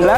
[0.00, 0.08] Ya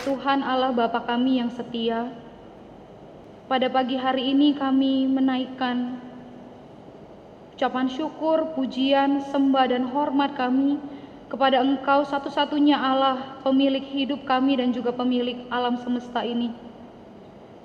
[0.00, 2.08] Tuhan Allah Bapa kami yang setia,
[3.44, 6.00] pada pagi hari ini kami menaikkan
[7.52, 10.80] ucapan syukur, pujian, sembah dan hormat kami
[11.28, 16.69] kepada Engkau satu-satunya Allah, pemilik hidup kami dan juga pemilik alam semesta ini.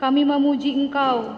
[0.06, 1.34] Kami memuji Engkau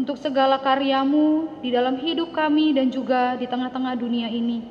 [0.00, 4.64] untuk segala karyamu di dalam hidup kami dan juga di tengah-tengah dunia ini.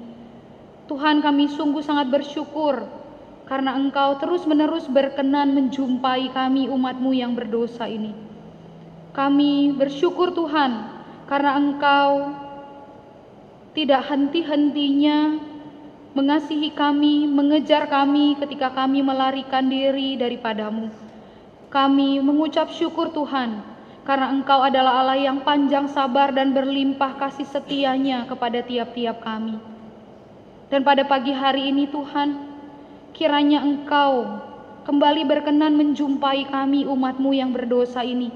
[0.89, 2.81] Tuhan kami sungguh sangat bersyukur
[3.45, 8.09] karena Engkau terus-menerus berkenan menjumpai kami umatmu yang berdosa ini.
[9.13, 10.89] Kami bersyukur Tuhan
[11.29, 12.33] karena Engkau
[13.77, 15.37] tidak henti-hentinya
[16.17, 21.10] mengasihi kami, mengejar kami ketika kami melarikan diri daripadamu.
[21.71, 23.63] Kami mengucap syukur Tuhan
[24.03, 29.55] karena Engkau adalah Allah yang panjang sabar dan berlimpah kasih setianya kepada tiap-tiap kami.
[30.67, 32.51] Dan pada pagi hari ini Tuhan,
[33.11, 34.39] Kiranya Engkau
[34.87, 38.31] kembali berkenan menjumpai kami umatmu yang berdosa ini.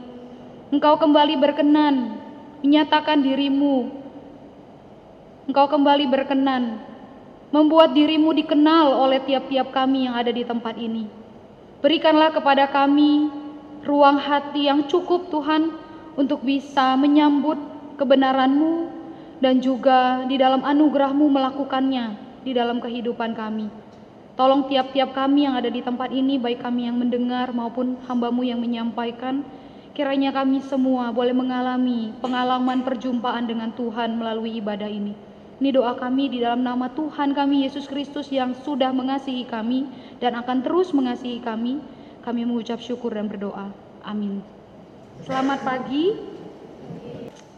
[0.67, 2.19] Engkau kembali berkenan
[2.59, 3.87] menyatakan dirimu.
[5.47, 6.83] Engkau kembali berkenan
[7.55, 11.24] membuat dirimu dikenal oleh tiap-tiap kami yang ada di tempat ini.
[11.83, 13.27] Berikanlah kepada kami
[13.85, 15.75] ruang hati yang cukup Tuhan
[16.15, 17.59] untuk bisa menyambut
[17.99, 18.89] kebenaranmu
[19.43, 22.05] dan juga di dalam anugerahmu melakukannya
[22.41, 23.67] di dalam kehidupan kami.
[24.35, 28.59] Tolong tiap-tiap kami yang ada di tempat ini, baik kami yang mendengar maupun hambamu yang
[28.59, 29.47] menyampaikan,
[29.95, 35.34] kiranya kami semua boleh mengalami pengalaman perjumpaan dengan Tuhan melalui ibadah ini.
[35.55, 39.87] Ini doa kami di dalam nama Tuhan kami Yesus Kristus yang sudah mengasihi kami
[40.19, 41.79] dan akan terus mengasihi kami.
[42.27, 43.71] Kami mengucap syukur dan berdoa.
[44.03, 44.43] Amin.
[45.23, 46.11] Selamat pagi.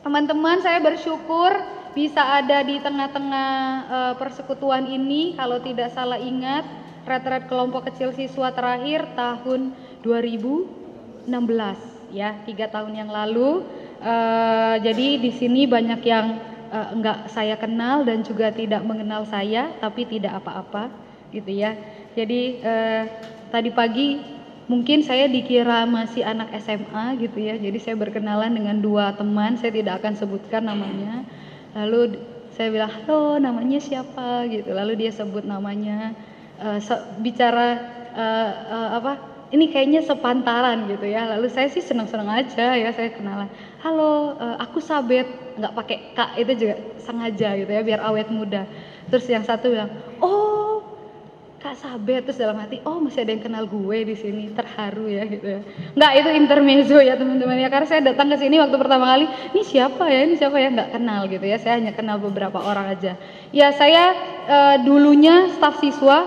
[0.05, 1.49] Teman-teman, saya bersyukur
[1.97, 3.49] bisa ada di tengah-tengah
[3.89, 5.33] uh, persekutuan ini.
[5.33, 6.69] Kalau tidak salah ingat,
[7.09, 9.73] retret kelompok kecil siswa terakhir tahun
[10.05, 11.33] 2016
[12.13, 13.65] ya, tiga tahun yang lalu.
[13.97, 19.73] Uh, jadi di sini banyak yang uh, enggak saya kenal dan juga tidak mengenal saya,
[19.79, 20.91] tapi tidak apa-apa
[21.31, 21.75] gitu ya.
[22.15, 23.03] Jadi uh,
[23.51, 24.17] tadi pagi
[24.67, 27.55] mungkin saya dikira masih anak SMA gitu ya.
[27.55, 31.23] Jadi saya berkenalan dengan dua teman, saya tidak akan sebutkan namanya.
[31.75, 32.19] Lalu
[32.55, 34.47] saya bilang halo namanya siapa?
[34.51, 34.69] Gitu.
[34.71, 36.15] Lalu dia sebut namanya.
[36.57, 36.81] Uh,
[37.21, 37.77] bicara
[38.17, 39.13] uh, uh, apa
[39.53, 41.29] ini kayaknya sepantaran gitu ya.
[41.37, 43.47] Lalu saya sih senang-senang aja ya saya kenalan
[43.87, 45.55] halo uh, aku sabet.
[45.55, 48.67] Nggak pakai kak itu juga sengaja gitu ya biar awet muda.
[49.07, 49.87] Terus yang satu bilang
[50.19, 50.83] oh
[51.57, 52.27] Kak Sabet.
[52.27, 55.61] Terus dalam hati oh masih ada yang kenal gue di sini terharu ya gitu ya.
[55.95, 57.71] Nggak itu intermezzo ya teman-teman ya.
[57.71, 59.25] Karena saya datang ke sini waktu pertama kali
[59.55, 60.19] ini siapa ya?
[60.27, 60.67] Ini siapa ya?
[60.69, 61.57] Nggak kenal gitu ya.
[61.57, 63.15] Saya hanya kenal beberapa orang aja.
[63.55, 64.03] Ya saya
[64.45, 66.17] uh, dulunya staf siswa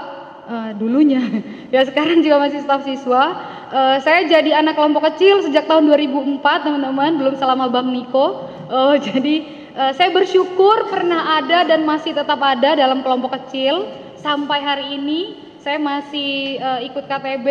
[0.49, 1.23] uh, dulunya.
[1.71, 3.39] Ya sekarang juga masih staf siswa
[3.71, 8.51] uh, saya jadi anak kelompok kecil sejak tahun 2004 teman-teman belum selama Bang Niko.
[8.71, 9.47] Uh, jadi
[9.79, 13.89] uh, saya bersyukur pernah ada dan masih tetap ada dalam kelompok kecil.
[14.21, 17.49] Sampai hari ini saya masih uh, ikut KTB,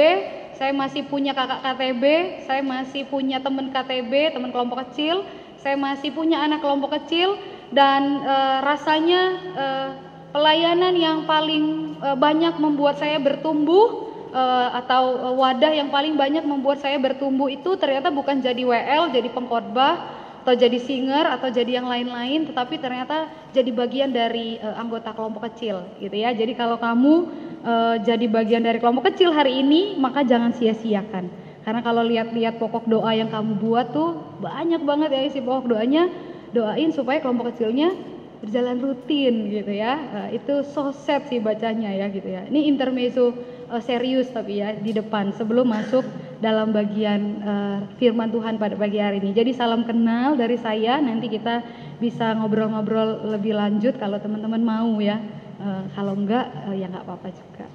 [0.54, 2.04] saya masih punya kakak KTB,
[2.46, 5.26] saya masih punya teman KTB, teman kelompok kecil,
[5.58, 7.38] saya masih punya anak kelompok kecil
[7.74, 9.22] dan uh, rasanya
[9.58, 9.90] uh,
[10.30, 16.82] pelayanan yang paling uh, banyak membuat saya bertumbuh uh, atau wadah yang paling banyak membuat
[16.82, 21.86] saya bertumbuh itu ternyata bukan jadi WL, jadi pengkhotbah atau jadi singer atau jadi yang
[21.86, 26.32] lain-lain tetapi ternyata jadi bagian dari uh, anggota kelompok kecil gitu ya.
[26.32, 27.14] Jadi kalau kamu
[27.62, 31.30] uh, jadi bagian dari kelompok kecil hari ini maka jangan sia-siakan.
[31.62, 36.08] Karena kalau lihat-lihat pokok doa yang kamu buat tuh banyak banget ya isi pokok doanya.
[36.50, 37.94] Doain supaya kelompok kecilnya
[38.42, 40.02] berjalan rutin gitu ya.
[40.02, 42.48] Uh, itu so sad sih bacanya ya gitu ya.
[42.48, 43.36] Ini intermezzo
[43.70, 46.04] uh, serius tapi ya di depan sebelum masuk
[46.42, 49.32] dalam bagian uh, firman Tuhan pada pagi hari ini.
[49.32, 51.62] Jadi salam kenal dari saya nanti kita
[52.02, 55.22] bisa ngobrol-ngobrol lebih lanjut kalau teman-teman mau ya.
[55.60, 57.66] Uh, kalau enggak uh, ya nggak apa-apa juga.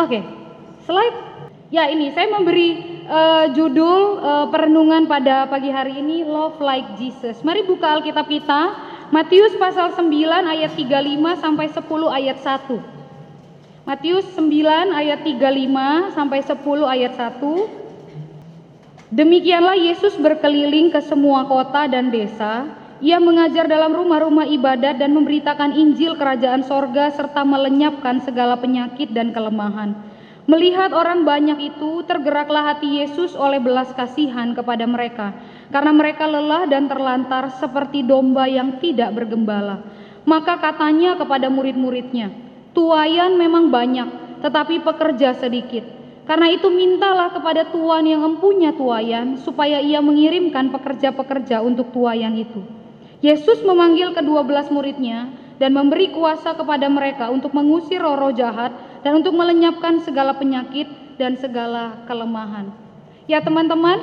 [0.00, 0.22] Oke okay,
[0.88, 1.18] slide.
[1.72, 7.42] Ya ini saya memberi uh, judul uh, perenungan pada pagi hari ini love like Jesus.
[7.42, 8.62] Mari buka Alkitab kita
[9.12, 10.10] Matius pasal 9
[10.42, 10.88] ayat 35
[11.38, 13.03] sampai 10 ayat 1.
[13.84, 16.56] Matius 9 ayat 35 sampai 10
[16.88, 19.12] ayat 1.
[19.12, 22.64] Demikianlah Yesus berkeliling ke semua kota dan desa.
[23.04, 29.36] Ia mengajar dalam rumah-rumah ibadat dan memberitakan Injil kerajaan sorga serta melenyapkan segala penyakit dan
[29.36, 29.92] kelemahan.
[30.48, 35.36] Melihat orang banyak itu, tergeraklah hati Yesus oleh belas kasihan kepada mereka,
[35.68, 39.84] karena mereka lelah dan terlantar seperti domba yang tidak bergembala.
[40.24, 42.43] Maka katanya kepada murid-muridnya,
[42.74, 45.86] "Tuayan memang banyak, tetapi pekerja sedikit.
[46.26, 52.60] Karena itu mintalah kepada Tuhan yang empunya tuayan, supaya ia mengirimkan pekerja-pekerja untuk tuayan itu."
[53.24, 59.22] Yesus memanggil kedua belas muridnya dan memberi kuasa kepada mereka untuk mengusir roh-roh jahat dan
[59.22, 62.68] untuk melenyapkan segala penyakit dan segala kelemahan.
[63.24, 63.96] Ya teman-teman,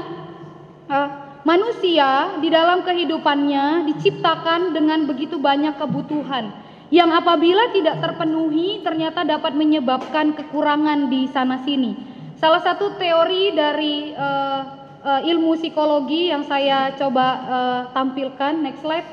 [0.89, 1.09] uh,
[1.43, 6.49] manusia di dalam kehidupannya diciptakan dengan begitu banyak kebutuhan
[6.91, 11.95] yang apabila tidak terpenuhi ternyata dapat menyebabkan kekurangan di sana sini.
[12.35, 14.61] Salah satu teori dari uh,
[14.99, 19.07] uh, ilmu psikologi yang saya coba uh, tampilkan next slide.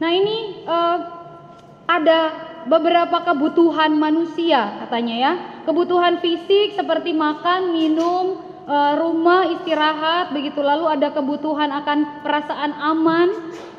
[0.00, 0.98] Nah ini uh,
[1.84, 2.20] ada
[2.64, 5.32] beberapa kebutuhan manusia katanya ya.
[5.68, 8.49] Kebutuhan fisik seperti makan, minum,
[8.98, 10.62] rumah, istirahat begitu.
[10.62, 13.28] Lalu ada kebutuhan akan perasaan aman,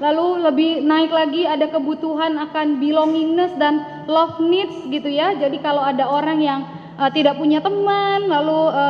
[0.03, 5.31] lalu lebih naik lagi ada kebutuhan akan belongingness dan love needs gitu ya.
[5.39, 6.61] Jadi kalau ada orang yang
[6.99, 8.85] e, tidak punya teman, lalu e,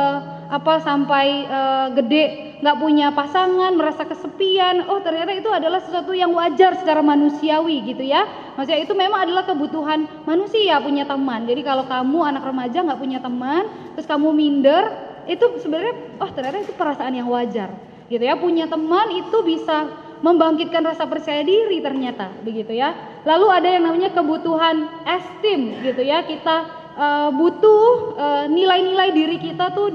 [0.52, 6.28] apa sampai uh, gede nggak punya pasangan merasa kesepian oh ternyata itu adalah sesuatu yang
[6.36, 11.88] wajar secara manusiawi gitu ya maksudnya itu memang adalah kebutuhan manusia punya teman jadi kalau
[11.88, 13.64] kamu anak remaja nggak punya teman
[13.96, 14.92] terus kamu minder
[15.26, 17.72] itu sebenarnya oh ternyata itu perasaan yang wajar
[18.10, 18.34] gitu ya.
[18.36, 19.88] Punya teman itu bisa
[20.22, 22.94] membangkitkan rasa percaya diri ternyata begitu ya.
[23.26, 26.22] Lalu ada yang namanya kebutuhan esteem gitu ya.
[26.26, 26.56] Kita
[26.94, 29.90] uh, butuh uh, nilai-nilai diri kita tuh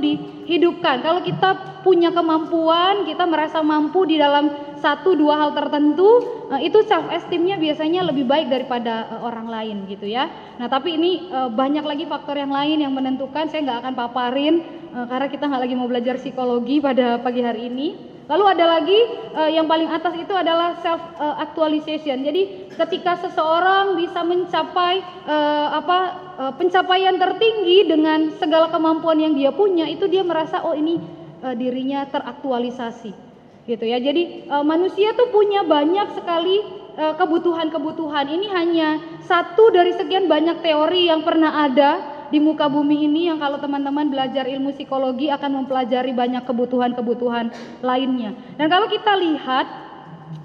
[0.48, 1.04] dihidupkan.
[1.04, 4.50] Kalau kita punya kemampuan, kita merasa mampu di dalam
[4.80, 6.08] satu dua hal tertentu,
[6.48, 10.32] uh, itu self esteemnya biasanya lebih baik daripada uh, orang lain gitu ya.
[10.56, 13.52] Nah tapi ini uh, banyak lagi faktor yang lain yang menentukan.
[13.52, 14.56] Saya nggak akan paparin
[14.88, 18.17] karena kita nggak lagi mau belajar psikologi pada pagi hari ini.
[18.28, 19.00] Lalu ada lagi
[19.40, 22.28] uh, yang paling atas itu adalah self uh, actualization.
[22.28, 26.00] Jadi ketika seseorang bisa mencapai uh, apa
[26.36, 31.00] uh, pencapaian tertinggi dengan segala kemampuan yang dia punya, itu dia merasa oh ini
[31.40, 33.16] uh, dirinya teraktualisasi.
[33.64, 33.96] Gitu ya.
[34.04, 38.26] Jadi uh, manusia tuh punya banyak sekali kebutuhan-kebutuhan.
[38.26, 38.90] Ini hanya
[39.22, 44.12] satu dari sekian banyak teori yang pernah ada di muka bumi ini yang kalau teman-teman
[44.12, 47.52] belajar ilmu psikologi akan mempelajari banyak kebutuhan-kebutuhan
[47.82, 48.36] lainnya.
[48.60, 49.66] Dan kalau kita lihat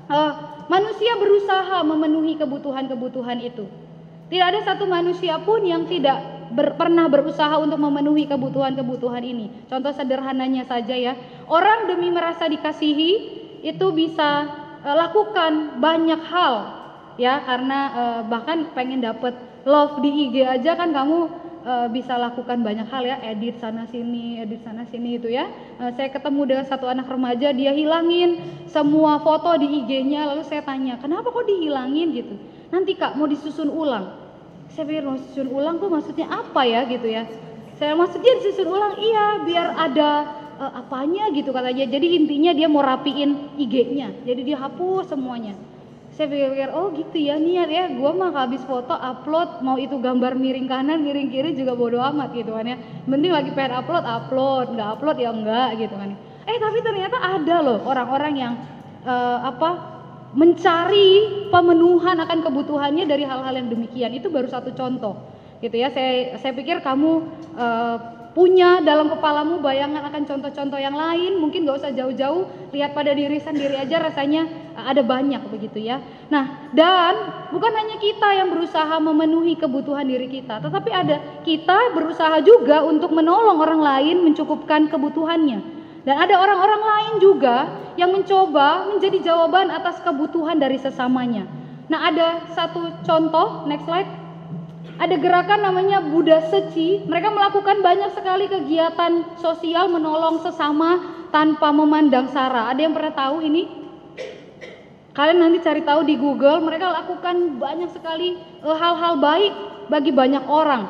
[0.08, 0.32] uh,
[0.70, 3.66] manusia berusaha memenuhi kebutuhan-kebutuhan itu.
[4.32, 9.68] Tidak ada satu manusia pun yang tidak ber, pernah berusaha untuk memenuhi kebutuhan-kebutuhan ini.
[9.68, 11.12] Contoh sederhananya saja ya,
[11.52, 13.12] orang demi merasa dikasihi
[13.60, 14.48] itu bisa
[14.80, 16.82] uh, lakukan banyak hal
[17.20, 19.36] ya karena uh, bahkan pengen dapet
[19.68, 24.42] love di IG aja kan kamu uh, bisa lakukan banyak hal ya, edit sana sini,
[24.42, 25.48] edit sana sini itu ya.
[25.78, 28.38] Uh, saya ketemu dengan satu anak remaja, dia hilangin
[28.68, 32.34] semua foto di IG-nya, lalu saya tanya, kenapa kok dihilangin gitu?
[32.70, 34.20] Nanti kak mau disusun ulang.
[34.72, 37.28] Saya pikir mau susun ulang tuh maksudnya apa ya gitu ya?
[37.76, 40.10] Saya maksudnya disusun ulang, iya biar ada
[40.60, 41.88] uh, apanya gitu katanya.
[41.88, 45.71] Jadi intinya dia mau rapiin IG-nya, jadi dia hapus semuanya
[46.12, 47.84] saya pikir-pikir oh gitu ya niat ya.
[47.92, 49.64] Gue mah habis foto upload.
[49.64, 52.76] Mau itu gambar miring kanan miring kiri juga bodo amat gitu kan ya.
[53.08, 54.66] Mending lagi pengen upload upload.
[54.76, 58.54] Nggak upload ya enggak gitu kan eh tapi ternyata ada loh orang-orang yang
[59.06, 59.70] uh, apa
[60.32, 64.16] mencari pemenuhan akan kebutuhannya dari hal-hal yang demikian.
[64.16, 65.28] Itu baru satu contoh
[65.60, 65.92] gitu ya.
[65.92, 67.10] Saya saya pikir kamu
[67.54, 67.96] uh,
[68.32, 71.36] punya dalam kepalamu bayangan akan contoh-contoh yang lain.
[71.36, 76.00] Mungkin gak usah jauh-jauh lihat pada diri sendiri aja rasanya eh, ada banyak begitu ya.
[76.32, 82.40] Nah dan bukan hanya kita yang berusaha memenuhi kebutuhan diri kita tetapi ada kita berusaha
[82.40, 85.84] juga untuk menolong orang lain mencukupkan kebutuhannya.
[86.02, 91.46] Dan ada orang-orang lain juga yang mencoba menjadi jawaban atas kebutuhan dari sesamanya.
[91.86, 94.21] Nah ada satu contoh next slide
[95.02, 97.02] ada gerakan namanya Buddha Seci.
[97.02, 101.02] Mereka melakukan banyak sekali kegiatan sosial menolong sesama
[101.34, 102.70] tanpa memandang sara.
[102.70, 103.66] Ada yang pernah tahu ini?
[105.10, 106.62] Kalian nanti cari tahu di Google.
[106.62, 109.52] Mereka lakukan banyak sekali eh, hal-hal baik
[109.90, 110.86] bagi banyak orang.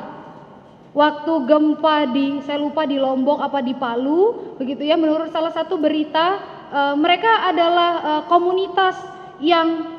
[0.93, 4.93] Waktu gempa di, saya lupa di Lombok apa di Palu, begitu ya.
[4.93, 6.37] Menurut salah satu berita,
[6.69, 8.95] eh, mereka adalah eh, komunitas
[9.41, 9.89] yang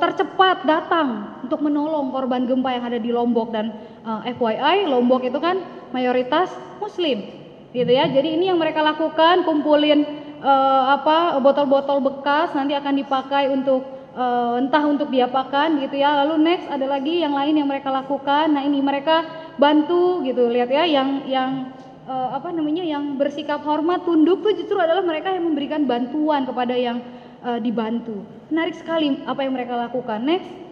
[0.00, 3.72] tercepat datang untuk menolong korban gempa yang ada di Lombok dan
[4.04, 5.64] uh, eh, FYI Lombok itu kan
[5.96, 7.24] mayoritas Muslim,
[7.72, 8.04] gitu ya.
[8.04, 10.04] Jadi ini yang mereka lakukan, kumpulin
[10.44, 16.20] uh, apa botol-botol bekas nanti akan dipakai untuk uh, entah untuk diapakan gitu ya.
[16.20, 18.52] Lalu next ada lagi yang lain yang mereka lakukan.
[18.52, 19.24] Nah ini mereka
[19.56, 21.72] bantu gitu, lihat ya, yang yang
[22.04, 26.76] uh, apa namanya yang bersikap hormat tunduk tuh justru adalah mereka yang memberikan bantuan kepada
[26.76, 27.00] yang
[27.40, 28.20] uh, dibantu.
[28.52, 30.20] Menarik sekali apa yang mereka lakukan.
[30.20, 30.67] Next.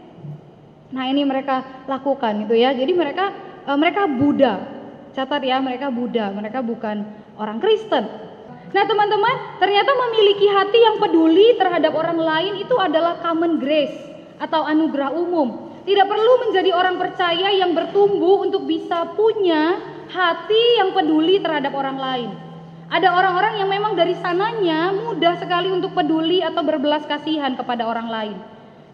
[0.94, 2.70] Nah, ini mereka lakukan gitu ya.
[2.70, 3.34] Jadi mereka
[3.66, 4.54] uh, mereka Buddha.
[5.16, 7.02] Catat ya, mereka Buddha, mereka bukan
[7.40, 8.04] orang Kristen.
[8.76, 13.96] Nah, teman-teman, ternyata memiliki hati yang peduli terhadap orang lain itu adalah common grace
[14.36, 15.72] atau anugerah umum.
[15.86, 19.78] Tidak perlu menjadi orang percaya yang bertumbuh untuk bisa punya
[20.10, 22.30] hati yang peduli terhadap orang lain.
[22.86, 28.06] Ada orang-orang yang memang dari sananya mudah sekali untuk peduli atau berbelas kasihan kepada orang
[28.10, 28.36] lain.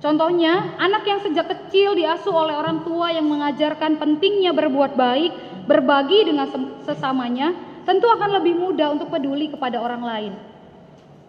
[0.02, 5.30] Contohnya, anak yang sejak kecil diasuh oleh orang tua yang mengajarkan pentingnya berbuat baik,
[5.70, 6.50] berbagi dengan
[6.82, 7.54] sesamanya,
[7.86, 10.32] tentu akan lebih mudah untuk peduli kepada orang lain.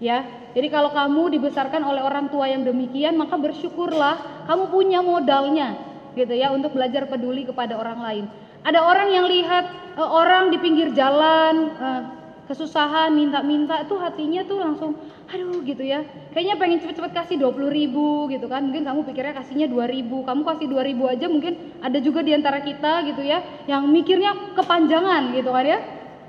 [0.02, 0.26] Ya,
[0.58, 5.78] jadi kalau kamu dibesarkan oleh orang tua yang demikian, maka bersyukurlah kamu punya modalnya,
[6.18, 8.26] gitu ya, untuk belajar peduli kepada orang lain.
[8.66, 9.70] Ada orang yang lihat
[10.02, 12.02] uh, orang di pinggir jalan uh,
[12.44, 14.92] kesusahan minta-minta itu hatinya tuh langsung
[15.32, 16.04] aduh gitu ya.
[16.36, 18.68] Kayaknya pengen cepet-cepet kasih 20 ribu gitu kan.
[18.68, 22.36] Mungkin kamu pikirnya kasihnya 2 ribu kamu kasih 2 ribu aja mungkin ada juga di
[22.36, 25.80] antara kita gitu ya yang mikirnya kepanjangan gitu kan ya.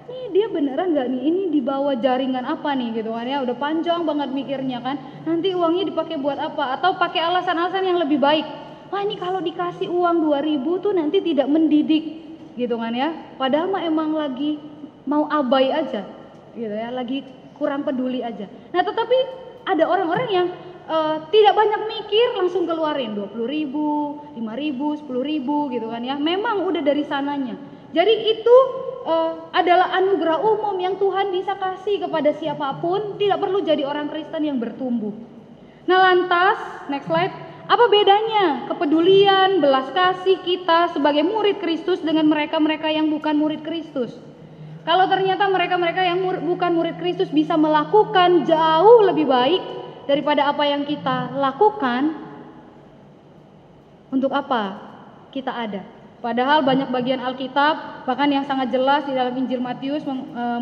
[0.04, 1.20] Ini dia beneran nggak nih?
[1.32, 2.92] Ini dibawa jaringan apa nih?
[3.00, 5.00] Gitu kan ya udah panjang banget mikirnya kan.
[5.24, 6.76] Nanti uangnya dipakai buat apa?
[6.76, 8.44] Atau pakai alasan-alasan yang lebih baik.
[8.92, 12.04] Wah ini kalau dikasih uang 2000 tuh nanti tidak mendidik
[12.54, 13.10] gitu kan ya.
[13.40, 14.60] Padahal mah emang lagi
[15.04, 16.04] mau abai aja
[16.54, 17.24] gitu ya lagi
[17.58, 18.50] kurang peduli aja.
[18.74, 19.18] Nah tetapi
[19.64, 20.46] ada orang-orang yang
[20.90, 26.18] uh, tidak banyak mikir langsung keluarin 20 ribu 5 ribu 10 ribu gitu kan ya.
[26.18, 27.54] Memang udah dari sananya.
[27.94, 28.56] Jadi itu
[29.06, 33.14] uh, adalah anugerah umum yang Tuhan bisa kasih kepada siapa pun.
[33.16, 35.14] Tidak perlu jadi orang Kristen yang bertumbuh.
[35.86, 36.58] Nah lantas
[36.90, 37.34] next slide.
[37.64, 44.12] Apa bedanya kepedulian, belas kasih kita sebagai murid Kristus dengan mereka-mereka yang bukan murid Kristus?
[44.84, 49.62] Kalau ternyata mereka-mereka yang mur bukan murid Kristus bisa melakukan jauh lebih baik
[50.04, 52.24] daripada apa yang kita lakukan,
[54.14, 54.78] untuk apa
[55.34, 55.82] kita ada?
[56.20, 60.12] Padahal banyak bagian Alkitab, bahkan yang sangat jelas di dalam Injil Matius e,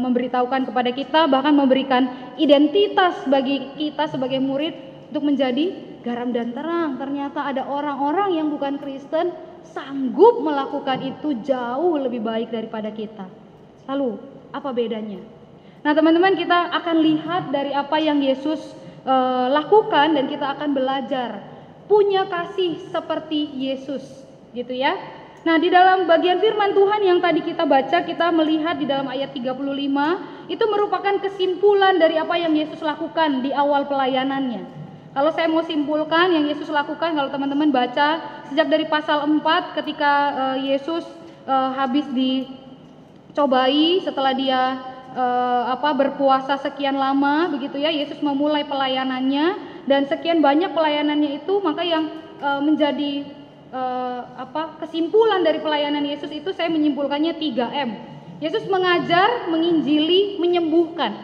[0.03, 4.75] memberitahukan kepada kita, bahkan memberikan identitas bagi kita sebagai murid
[5.15, 5.71] untuk menjadi
[6.03, 6.99] garam dan terang.
[6.99, 9.31] Ternyata ada orang-orang yang bukan Kristen
[9.71, 13.42] sanggup melakukan itu jauh lebih baik daripada kita.
[13.91, 14.19] Lalu,
[14.55, 15.19] apa bedanya?
[15.83, 18.61] Nah, teman-teman, kita akan lihat dari apa yang Yesus
[19.03, 19.15] e,
[19.51, 21.43] lakukan dan kita akan belajar
[21.91, 24.03] punya kasih seperti Yesus,
[24.55, 24.95] gitu ya.
[25.43, 29.35] Nah, di dalam bagian firman Tuhan yang tadi kita baca, kita melihat di dalam ayat
[29.35, 34.83] 35, itu merupakan kesimpulan dari apa yang Yesus lakukan di awal pelayanannya.
[35.13, 40.13] Kalau saya mau simpulkan yang Yesus lakukan kalau teman-teman baca sejak dari pasal 4 ketika
[40.33, 41.05] uh, Yesus
[41.45, 42.09] uh, habis
[43.33, 44.61] dicobai setelah dia
[45.17, 51.55] uh, apa berpuasa sekian lama begitu ya Yesus memulai pelayanannya dan sekian banyak pelayanannya itu
[51.65, 52.13] maka yang
[52.45, 53.25] uh, menjadi
[53.73, 57.91] uh, apa kesimpulan dari pelayanan Yesus itu saya menyimpulkannya 3M.
[58.43, 61.15] Yesus mengajar, menginjili, menyembuhkan.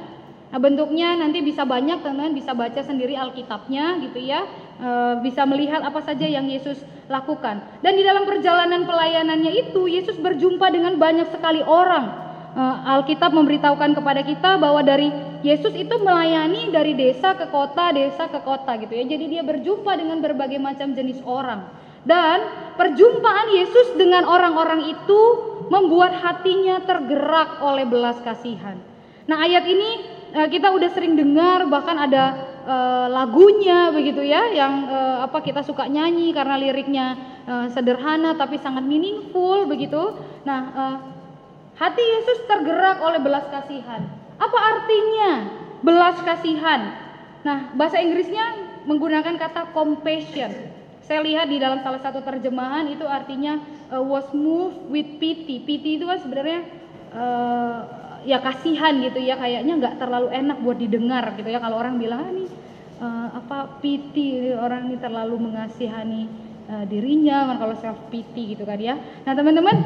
[0.48, 4.46] Nah, bentuknya nanti bisa banyak teman-teman bisa baca sendiri Alkitabnya gitu ya.
[4.78, 4.90] E,
[5.26, 6.78] bisa melihat apa saja yang Yesus
[7.10, 7.58] lakukan.
[7.82, 12.14] Dan di dalam perjalanan pelayanannya itu Yesus berjumpa dengan banyak sekali orang.
[12.54, 15.10] E, Alkitab memberitahukan kepada kita bahwa dari
[15.42, 19.02] Yesus itu melayani dari desa ke kota, desa ke kota gitu ya.
[19.02, 21.66] Jadi dia berjumpa dengan berbagai macam jenis orang.
[22.06, 22.38] Dan
[22.78, 25.20] perjumpaan Yesus dengan orang-orang itu
[25.68, 28.78] membuat hatinya tergerak oleh belas kasihan.
[29.28, 29.90] Nah, ayat ini
[30.32, 35.64] uh, kita udah sering dengar bahkan ada uh, lagunya begitu ya yang uh, apa kita
[35.64, 37.06] suka nyanyi karena liriknya
[37.48, 40.20] uh, sederhana tapi sangat meaningful begitu.
[40.44, 40.96] Nah, uh,
[41.80, 44.04] hati Yesus tergerak oleh belas kasihan.
[44.36, 45.32] Apa artinya
[45.80, 46.94] belas kasihan?
[47.42, 50.52] Nah, bahasa Inggrisnya menggunakan kata compassion.
[51.00, 53.56] Saya lihat di dalam salah satu terjemahan itu artinya
[53.88, 55.64] uh, was moved with pity.
[55.64, 56.60] Pity itu kan sebenarnya
[57.16, 61.60] uh, ya kasihan gitu ya kayaknya nggak terlalu enak buat didengar gitu ya.
[61.62, 62.48] Kalau orang bilang ah, nih
[63.02, 66.22] uh, apa pity orang ini terlalu mengasihani
[66.70, 68.98] uh, dirinya kan kalau self pity gitu kan ya.
[68.98, 69.76] Nah teman-teman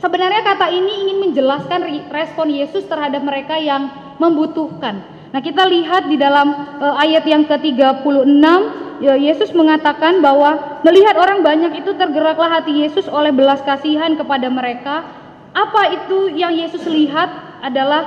[0.00, 5.04] sebenarnya kata ini ingin menjelaskan respon Yesus terhadap mereka yang membutuhkan.
[5.30, 8.44] Nah kita lihat di dalam uh, ayat yang ke-36
[8.98, 14.50] ya, Yesus mengatakan bahwa melihat orang banyak itu tergeraklah hati Yesus oleh belas kasihan kepada
[14.50, 15.19] mereka
[15.50, 18.02] apa itu yang Yesus lihat adalah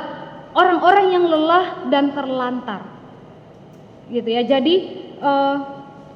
[0.55, 2.81] orang-orang yang lelah dan terlantar.
[4.07, 4.43] Gitu ya.
[4.47, 4.75] Jadi
[5.19, 5.57] eh,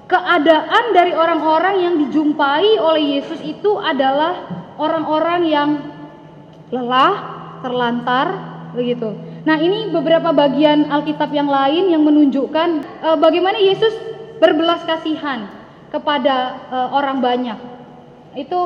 [0.08, 4.48] keadaan dari orang-orang yang dijumpai oleh Yesus itu adalah
[4.80, 5.70] orang-orang yang
[6.72, 7.16] lelah,
[7.60, 8.28] terlantar
[8.72, 9.12] begitu.
[9.48, 12.70] Nah, ini beberapa bagian Alkitab yang lain yang menunjukkan
[13.00, 13.96] uh, bagaimana Yesus
[14.44, 15.48] berbelas kasihan
[15.88, 17.56] kepada uh, orang banyak.
[18.34, 18.60] Itu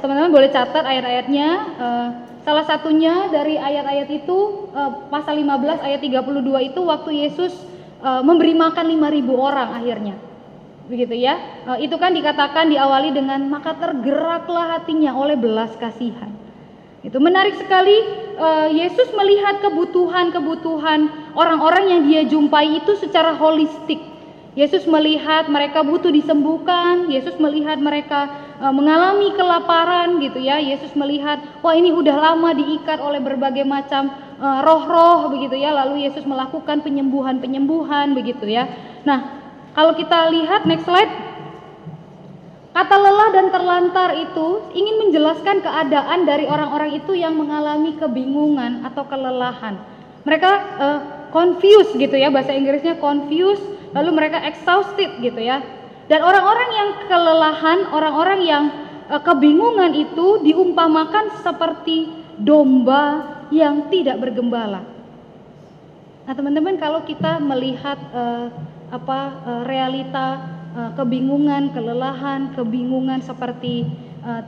[0.00, 1.48] teman-teman uh, boleh catat ayat-ayatnya.
[1.76, 2.08] Uh,
[2.42, 7.52] salah satunya dari ayat-ayat itu uh, pasal 15 ayat 32 itu waktu Yesus
[8.00, 10.16] uh, memberi makan 5000 orang akhirnya.
[10.88, 11.38] Begitu ya.
[11.68, 16.32] Uh, itu kan dikatakan diawali dengan maka tergeraklah hatinya oleh belas kasihan.
[17.02, 17.98] Itu menarik sekali
[18.38, 23.98] uh, Yesus melihat kebutuhan-kebutuhan orang-orang yang dia jumpai itu secara holistik.
[24.52, 30.62] Yesus melihat mereka butuh disembuhkan, Yesus melihat mereka mengalami kelaparan gitu ya.
[30.62, 35.74] Yesus melihat wah ini udah lama diikat oleh berbagai macam roh-roh uh, begitu ya.
[35.74, 38.70] Lalu Yesus melakukan penyembuhan-penyembuhan begitu ya.
[39.02, 39.42] Nah,
[39.74, 41.10] kalau kita lihat next slide
[42.72, 49.04] Kata lelah dan terlantar itu ingin menjelaskan keadaan dari orang-orang itu yang mengalami kebingungan atau
[49.04, 49.76] kelelahan.
[50.24, 50.50] Mereka
[50.80, 53.60] uh, confused gitu ya, bahasa Inggrisnya confused,
[53.92, 55.60] lalu mereka exhausted gitu ya.
[56.10, 58.64] Dan orang-orang yang kelelahan, orang-orang yang
[59.06, 64.82] uh, kebingungan itu diumpamakan seperti domba yang tidak bergembala.
[66.22, 68.46] Nah, teman-teman kalau kita melihat uh,
[68.92, 73.84] apa uh, realita kebingungan, kelelahan, kebingungan seperti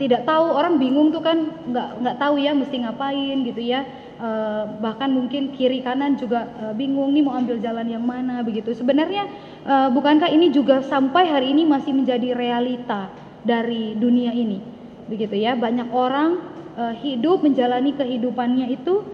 [0.01, 3.85] tidak tahu orang bingung tuh kan nggak nggak tahu ya mesti ngapain gitu ya.
[4.15, 8.71] Uh, bahkan mungkin kiri kanan juga uh, bingung nih mau ambil jalan yang mana begitu.
[8.71, 9.27] Sebenarnya
[9.67, 13.11] uh, bukankah ini juga sampai hari ini masih menjadi realita
[13.43, 14.63] dari dunia ini,
[15.11, 15.59] begitu ya?
[15.59, 19.07] Banyak orang hidup menjalani kehidupannya itu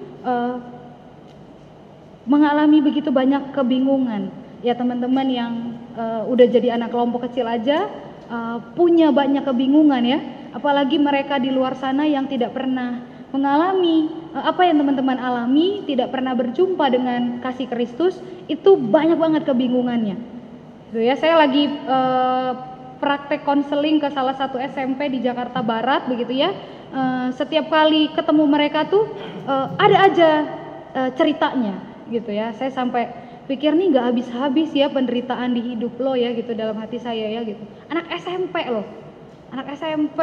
[2.25, 4.33] mengalami begitu banyak kebingungan.
[4.61, 5.53] Ya teman-teman yang
[6.25, 7.89] udah jadi anak kelompok kecil aja
[8.77, 10.19] punya banyak kebingungan ya
[10.57, 16.11] apalagi mereka di luar sana yang tidak pernah mengalami uh, apa yang teman-teman alami tidak
[16.11, 18.19] pernah berjumpa dengan kasih Kristus
[18.51, 20.19] itu banyak banget kebingungannya.
[20.91, 22.53] Gitu ya saya lagi uh,
[22.99, 26.53] praktek konseling ke salah satu SMP di Jakarta Barat begitu ya.
[26.91, 29.07] Uh, setiap kali ketemu mereka tuh
[29.47, 30.31] uh, ada aja
[30.95, 31.79] uh, ceritanya
[32.11, 32.51] gitu ya.
[32.59, 33.09] Saya sampai
[33.47, 37.47] pikir nih nggak habis-habis ya penderitaan di hidup lo ya gitu dalam hati saya ya
[37.47, 37.63] gitu.
[37.91, 38.87] Anak SMP loh.
[39.51, 40.19] Anak SMP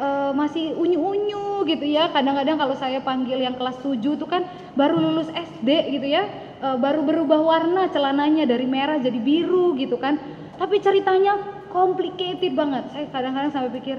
[0.00, 2.08] uh, masih unyu-unyu gitu ya.
[2.10, 5.68] Kadang-kadang kalau saya panggil yang kelas 7 tuh kan baru lulus SD
[6.00, 6.24] gitu ya.
[6.64, 10.16] Uh, baru berubah warna celananya dari merah jadi biru gitu kan.
[10.56, 11.36] Tapi ceritanya
[11.70, 12.88] complicated banget.
[12.90, 13.96] Saya kadang-kadang sampai pikir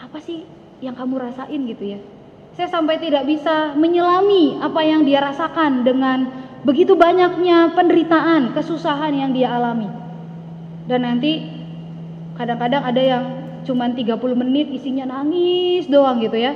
[0.00, 0.42] apa sih
[0.82, 1.60] yang kamu rasain?
[1.68, 2.00] gitu ya.
[2.54, 6.30] Saya sampai tidak bisa menyelami apa yang dia rasakan dengan
[6.62, 9.90] begitu banyaknya penderitaan, kesusahan yang dia alami.
[10.86, 11.42] Dan nanti
[12.38, 16.52] kadang-kadang ada yang cuma 30 menit isinya nangis doang gitu ya.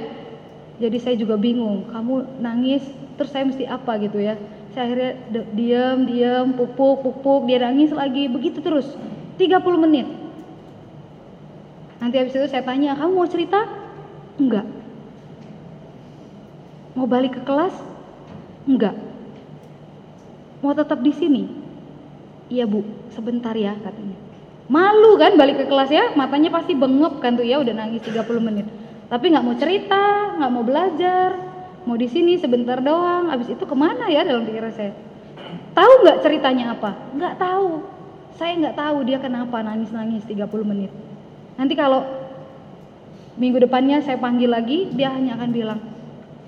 [0.79, 2.87] Jadi saya juga bingung, kamu nangis
[3.18, 4.38] terus saya mesti apa gitu ya.
[4.77, 5.12] Saya akhirnya
[5.57, 8.87] diam, diam, pupuk, pupuk, dia nangis lagi, begitu terus.
[9.40, 10.07] 30 menit.
[11.99, 13.59] Nanti habis itu saya tanya, kamu mau cerita?
[14.38, 14.66] Enggak.
[16.94, 17.75] Mau balik ke kelas?
[18.68, 19.09] Enggak
[20.59, 21.47] Mau tetap di sini?
[22.51, 22.83] Iya bu,
[23.14, 24.28] sebentar ya katanya.
[24.69, 28.21] Malu kan balik ke kelas ya, matanya pasti bengep kan tuh ya udah nangis 30
[28.45, 28.69] menit.
[29.09, 31.31] Tapi nggak mau cerita, nggak mau belajar,
[31.89, 33.33] mau di sini sebentar doang.
[33.33, 34.93] Abis itu ke mana ya dalam pikiran saya?
[35.73, 36.93] Tahu nggak ceritanya apa?
[37.17, 37.81] Nggak tahu.
[38.37, 40.93] Saya nggak tahu dia kenapa nangis-nangis 30 menit.
[41.57, 42.05] Nanti kalau
[43.41, 45.81] minggu depannya saya panggil lagi, dia hanya akan bilang,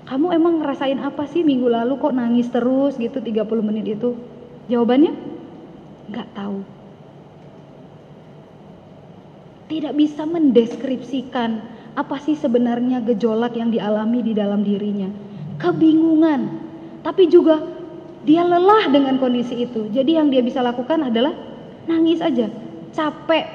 [0.05, 4.13] kamu emang ngerasain apa sih minggu lalu kok nangis terus gitu 30 menit itu?
[4.69, 5.09] Jawabannya
[6.13, 6.80] nggak tahu.
[9.71, 11.63] Tidak bisa mendeskripsikan
[11.95, 15.07] apa sih sebenarnya gejolak yang dialami di dalam dirinya.
[15.63, 16.41] Kebingungan,
[17.07, 17.63] tapi juga
[18.27, 19.87] dia lelah dengan kondisi itu.
[19.87, 21.31] Jadi yang dia bisa lakukan adalah
[21.87, 22.51] nangis aja,
[22.91, 23.47] capek.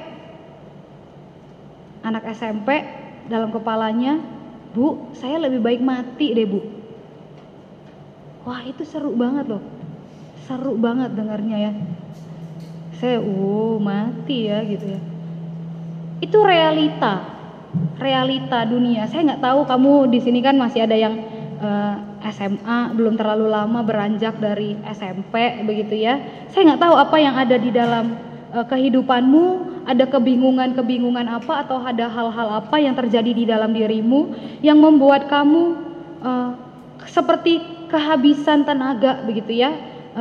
[2.01, 2.81] Anak SMP
[3.29, 4.17] dalam kepalanya
[4.77, 6.61] Bu, saya lebih baik mati deh bu.
[8.45, 9.63] Wah itu seru banget loh.
[10.45, 11.71] Seru banget dengarnya ya.
[13.01, 15.01] Saya, oh mati ya gitu ya.
[16.17, 17.21] Itu realita,
[18.01, 19.05] realita dunia.
[19.05, 21.13] Saya nggak tahu kamu di sini kan masih ada yang
[21.61, 21.93] uh,
[22.25, 26.17] eh, SMA belum terlalu lama beranjak dari SMP begitu ya.
[26.49, 28.17] Saya nggak tahu apa yang ada di dalam
[28.53, 29.45] uh, kehidupanmu
[29.87, 35.79] ada kebingungan-kebingungan apa atau ada hal-hal apa yang terjadi di dalam dirimu yang membuat kamu
[36.25, 36.51] uh,
[37.07, 39.71] seperti kehabisan tenaga begitu ya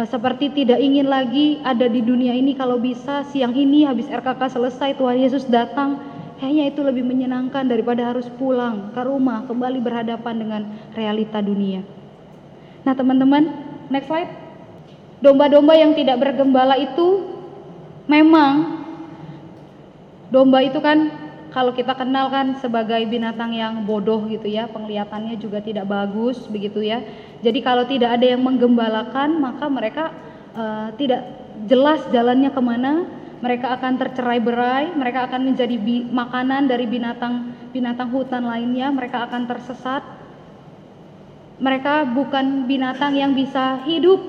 [0.05, 5.01] seperti tidak ingin lagi ada di dunia ini kalau bisa siang ini habis RKK selesai
[5.01, 5.97] Tuhan Yesus datang
[6.37, 11.81] kayaknya itu lebih menyenangkan daripada harus pulang ke rumah kembali berhadapan dengan realita dunia
[12.87, 13.51] Nah, teman-teman,
[13.91, 14.31] next slide.
[15.19, 17.27] Domba-domba yang tidak bergembala itu
[18.07, 18.87] memang
[20.31, 21.11] domba itu kan
[21.51, 26.79] kalau kita kenal kan sebagai binatang yang bodoh gitu ya, penglihatannya juga tidak bagus begitu
[26.87, 27.03] ya.
[27.45, 30.05] Jadi kalau tidak ada yang menggembalakan, maka mereka
[30.57, 31.25] uh, tidak
[31.69, 32.93] jelas jalannya ke mana,
[33.45, 35.77] mereka akan tercerai berai, mereka akan menjadi
[36.09, 40.17] makanan dari binatang binatang hutan lainnya, mereka akan tersesat
[41.57, 44.21] mereka bukan binatang yang bisa hidup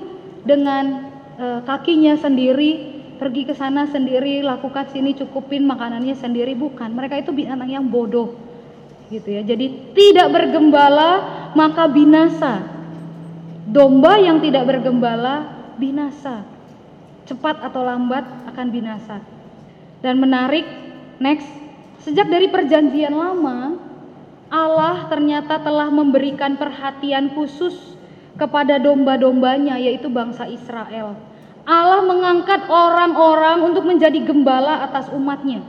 [0.48, 6.88] dengan e, kakinya sendiri, pergi ke sana sendiri, lakukan sini cukupin makanannya sendiri, bukan.
[6.88, 8.32] Mereka itu binatang yang bodoh.
[9.12, 9.44] Gitu ya.
[9.44, 11.10] Jadi tidak bergembala
[11.52, 12.77] maka binasa.
[13.68, 15.44] Domba yang tidak bergembala
[15.76, 16.40] binasa.
[17.28, 19.20] Cepat atau lambat akan binasa.
[20.00, 20.64] Dan menarik,
[21.20, 21.44] next,
[22.00, 23.76] sejak dari perjanjian lama
[24.48, 27.76] Allah ternyata telah memberikan perhatian khusus
[28.40, 31.12] kepada domba-dombanya yaitu bangsa Israel.
[31.68, 35.60] Allah mengangkat orang-orang untuk menjadi gembala atas umatnya.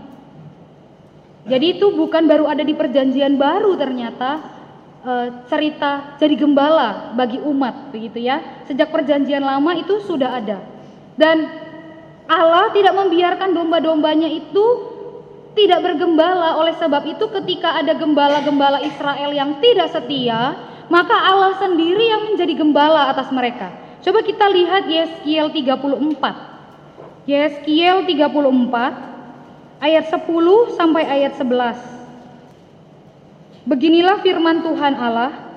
[1.43, 4.58] Jadi itu bukan baru ada di perjanjian baru ternyata
[5.03, 5.11] e,
[5.47, 8.63] cerita jadi gembala bagi umat begitu ya.
[8.67, 10.59] Sejak perjanjian lama itu sudah ada.
[11.19, 11.47] Dan
[12.29, 14.65] Allah tidak membiarkan domba-dombanya itu
[15.57, 16.61] tidak bergembala.
[16.61, 20.55] Oleh sebab itu ketika ada gembala-gembala Israel yang tidak setia,
[20.87, 23.73] maka Allah sendiri yang menjadi gembala atas mereka.
[23.99, 27.27] Coba kita lihat Yeskiel 34.
[27.27, 31.98] Yeskiel 34 ayat 10 sampai ayat 11.
[33.69, 35.49] Beginilah firman Tuhan Allah,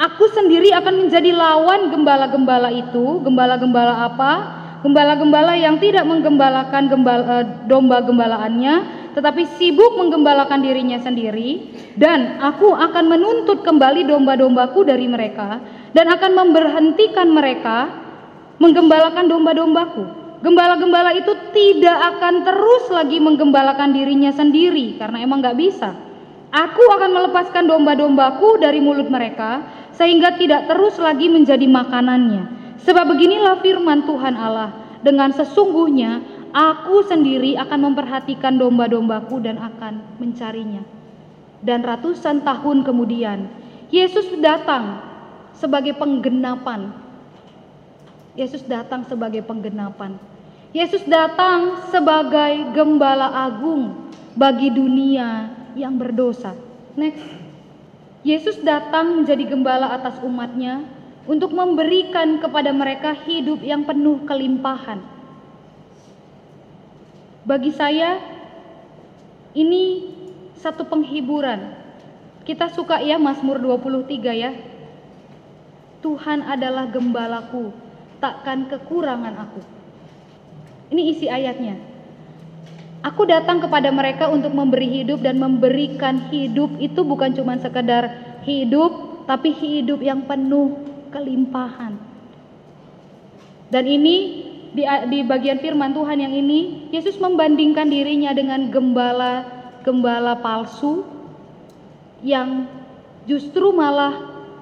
[0.00, 3.20] Aku sendiri akan menjadi lawan gembala-gembala itu.
[3.20, 4.32] Gembala-gembala apa?
[4.80, 8.74] Gembala-gembala yang tidak menggembalakan gembala, eh, domba gembalaannya,
[9.12, 15.60] tetapi sibuk menggembalakan dirinya sendiri dan aku akan menuntut kembali domba-dombaku dari mereka
[15.92, 17.92] dan akan memberhentikan mereka
[18.56, 20.04] menggembalakan domba-dombaku.
[20.40, 25.92] Gembala-gembala itu tidak akan terus lagi menggembalakan dirinya sendiri karena emang nggak bisa.
[26.50, 29.62] Aku akan melepaskan domba-dombaku dari mulut mereka
[29.94, 32.74] sehingga tidak terus lagi menjadi makanannya.
[32.82, 40.82] Sebab beginilah firman Tuhan Allah, dengan sesungguhnya Aku sendiri akan memperhatikan domba-dombaku dan akan mencarinya.
[41.62, 43.46] Dan ratusan tahun kemudian,
[43.94, 44.98] Yesus datang
[45.54, 46.90] sebagai penggenapan.
[48.34, 50.18] Yesus datang sebagai penggenapan.
[50.74, 56.54] Yesus datang sebagai gembala agung bagi dunia yang berdosa.
[56.94, 57.22] Next.
[58.20, 60.84] Yesus datang menjadi gembala atas umatnya
[61.24, 65.00] untuk memberikan kepada mereka hidup yang penuh kelimpahan
[67.50, 68.22] bagi saya
[69.58, 70.14] ini
[70.60, 71.74] satu penghiburan.
[72.46, 74.06] Kita suka ya Mazmur 23
[74.38, 74.54] ya.
[75.98, 77.74] Tuhan adalah gembalaku,
[78.22, 79.60] takkan kekurangan aku.
[80.94, 81.89] Ini isi ayatnya.
[83.00, 88.12] Aku datang kepada mereka untuk memberi hidup dan memberikan hidup itu bukan cuma sekedar
[88.44, 90.76] hidup, tapi hidup yang penuh
[91.08, 91.96] kelimpahan.
[93.72, 94.44] Dan ini
[94.76, 99.48] di, di bagian firman Tuhan yang ini Yesus membandingkan dirinya dengan gembala
[99.80, 101.02] gembala palsu
[102.20, 102.68] yang
[103.24, 104.14] justru malah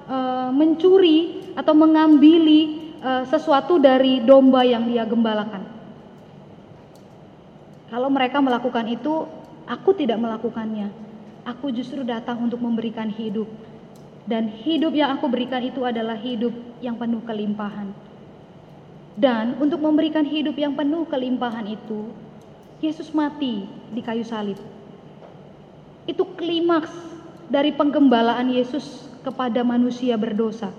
[0.07, 0.17] e,
[0.55, 5.68] mencuri atau mengambili e, sesuatu dari domba yang dia gembalakan.
[7.89, 9.25] Kalau mereka melakukan itu,
[9.65, 10.93] aku tidak melakukannya.
[11.45, 13.49] Aku justru datang untuk memberikan hidup.
[14.29, 16.53] Dan hidup yang aku berikan itu adalah hidup
[16.85, 17.89] yang penuh kelimpahan.
[19.17, 22.13] Dan untuk memberikan hidup yang penuh kelimpahan itu,
[22.79, 24.55] Yesus mati di kayu salib.
[26.05, 26.93] Itu klimaks
[27.49, 30.71] dari penggembalaan Yesus kepada manusia berdosa.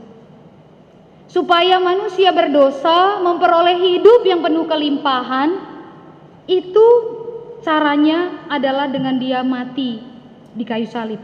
[1.30, 5.69] Supaya manusia berdosa memperoleh hidup yang penuh kelimpahan,
[6.50, 6.86] itu
[7.62, 10.02] caranya adalah dengan dia mati
[10.50, 11.22] di kayu salib.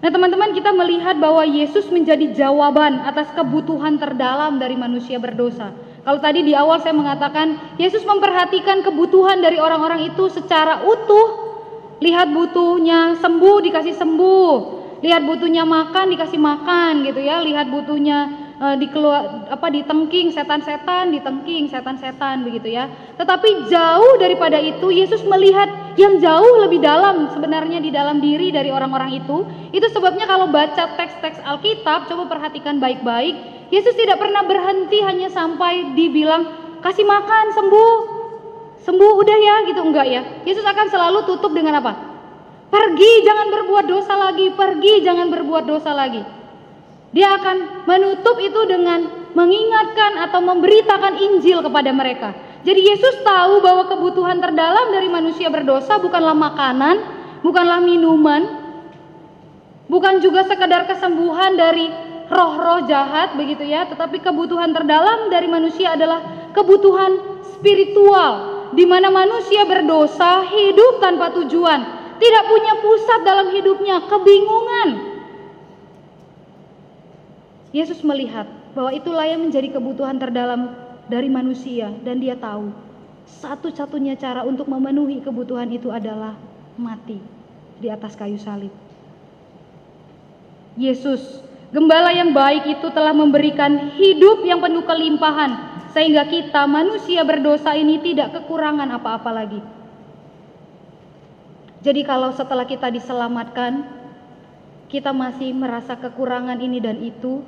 [0.00, 5.76] Nah, teman-teman, kita melihat bahwa Yesus menjadi jawaban atas kebutuhan terdalam dari manusia berdosa.
[6.00, 11.52] Kalau tadi di awal saya mengatakan Yesus memperhatikan kebutuhan dari orang-orang itu secara utuh.
[12.00, 14.56] Lihat butuhnya sembuh dikasih sembuh,
[15.04, 21.66] lihat butuhnya makan dikasih makan gitu ya, lihat butuhnya uh, dikeluar apa ditengking setan-setan, ditengking
[21.72, 22.86] setan-setan begitu ya.
[23.16, 28.68] Tetapi jauh daripada itu Yesus melihat yang jauh lebih dalam sebenarnya di dalam diri dari
[28.68, 29.48] orang-orang itu.
[29.72, 33.34] Itu sebabnya kalau baca teks-teks Alkitab coba perhatikan baik-baik.
[33.72, 36.46] Yesus tidak pernah berhenti hanya sampai dibilang
[36.84, 37.94] kasih makan sembuh.
[38.80, 40.22] Sembuh udah ya gitu enggak ya.
[40.44, 41.92] Yesus akan selalu tutup dengan apa?
[42.70, 46.39] Pergi jangan berbuat dosa lagi, pergi jangan berbuat dosa lagi.
[47.10, 52.34] Dia akan menutup itu dengan mengingatkan atau memberitakan Injil kepada mereka.
[52.62, 56.96] Jadi Yesus tahu bahwa kebutuhan terdalam dari manusia berdosa bukanlah makanan,
[57.40, 58.42] bukanlah minuman,
[59.90, 61.88] bukan juga sekedar kesembuhan dari
[62.30, 69.66] roh-roh jahat begitu ya, tetapi kebutuhan terdalam dari manusia adalah kebutuhan spiritual di mana manusia
[69.66, 71.80] berdosa hidup tanpa tujuan,
[72.22, 75.09] tidak punya pusat dalam hidupnya, kebingungan.
[77.70, 80.74] Yesus melihat bahwa itulah yang menjadi kebutuhan terdalam
[81.06, 82.74] dari manusia dan dia tahu
[83.38, 86.34] satu-satunya cara untuk memenuhi kebutuhan itu adalah
[86.74, 87.22] mati
[87.78, 88.74] di atas kayu salib.
[90.74, 97.74] Yesus, gembala yang baik itu telah memberikan hidup yang penuh kelimpahan sehingga kita manusia berdosa
[97.74, 99.60] ini tidak kekurangan apa-apa lagi.
[101.80, 103.88] Jadi kalau setelah kita diselamatkan,
[104.92, 107.40] kita masih merasa kekurangan ini dan itu,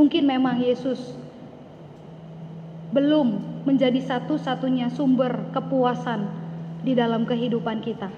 [0.00, 0.96] mungkin memang Yesus
[2.96, 6.24] belum menjadi satu-satunya sumber kepuasan
[6.80, 8.08] di dalam kehidupan kita.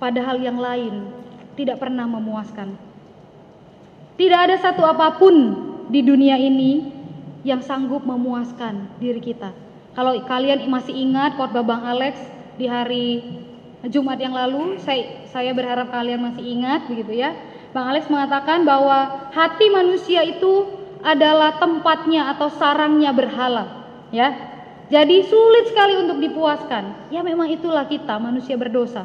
[0.00, 1.12] Padahal yang lain
[1.60, 2.72] tidak pernah memuaskan.
[4.16, 5.34] Tidak ada satu apa pun
[5.92, 6.88] di dunia ini
[7.44, 9.52] yang sanggup memuaskan diri kita.
[9.92, 12.18] Kalau kalian masih ingat khotbah Bang Alex
[12.56, 13.22] di hari
[13.92, 17.36] Jumat yang lalu, saya, saya berharap kalian masih ingat begitu ya.
[17.74, 20.70] Bang Alex mengatakan bahwa hati manusia itu
[21.02, 23.82] adalah tempatnya atau sarangnya berhala,
[24.14, 24.54] ya.
[24.94, 27.10] Jadi sulit sekali untuk dipuaskan.
[27.10, 29.02] Ya memang itulah kita manusia berdosa.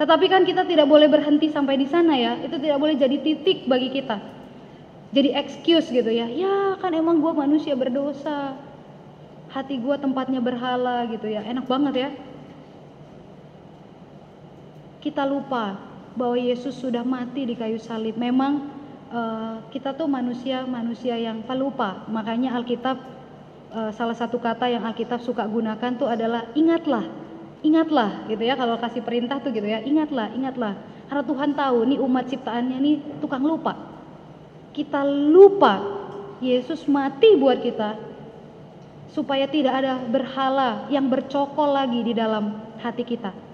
[0.00, 2.38] Tetapi kan kita tidak boleh berhenti sampai di sana ya.
[2.40, 4.22] Itu tidak boleh jadi titik bagi kita.
[5.10, 6.30] Jadi excuse gitu ya.
[6.30, 8.54] Ya kan emang gue manusia berdosa.
[9.50, 11.42] Hati gue tempatnya berhala gitu ya.
[11.42, 12.10] Enak banget ya.
[15.02, 18.14] Kita lupa bahwa Yesus sudah mati di kayu salib.
[18.14, 18.70] Memang
[19.10, 22.06] uh, kita tuh manusia manusia yang pelupa.
[22.06, 22.96] Makanya Alkitab
[23.74, 27.04] uh, salah satu kata yang Alkitab suka gunakan tuh adalah ingatlah.
[27.66, 28.54] Ingatlah gitu ya.
[28.54, 29.82] Kalau kasih perintah tuh gitu ya.
[29.82, 30.78] Ingatlah ingatlah.
[31.10, 33.74] Karena Tuhan tahu nih umat ciptaannya nih tukang lupa.
[34.74, 35.82] Kita lupa
[36.42, 38.14] Yesus mati buat kita
[39.14, 43.53] supaya tidak ada berhala yang bercokol lagi di dalam hati kita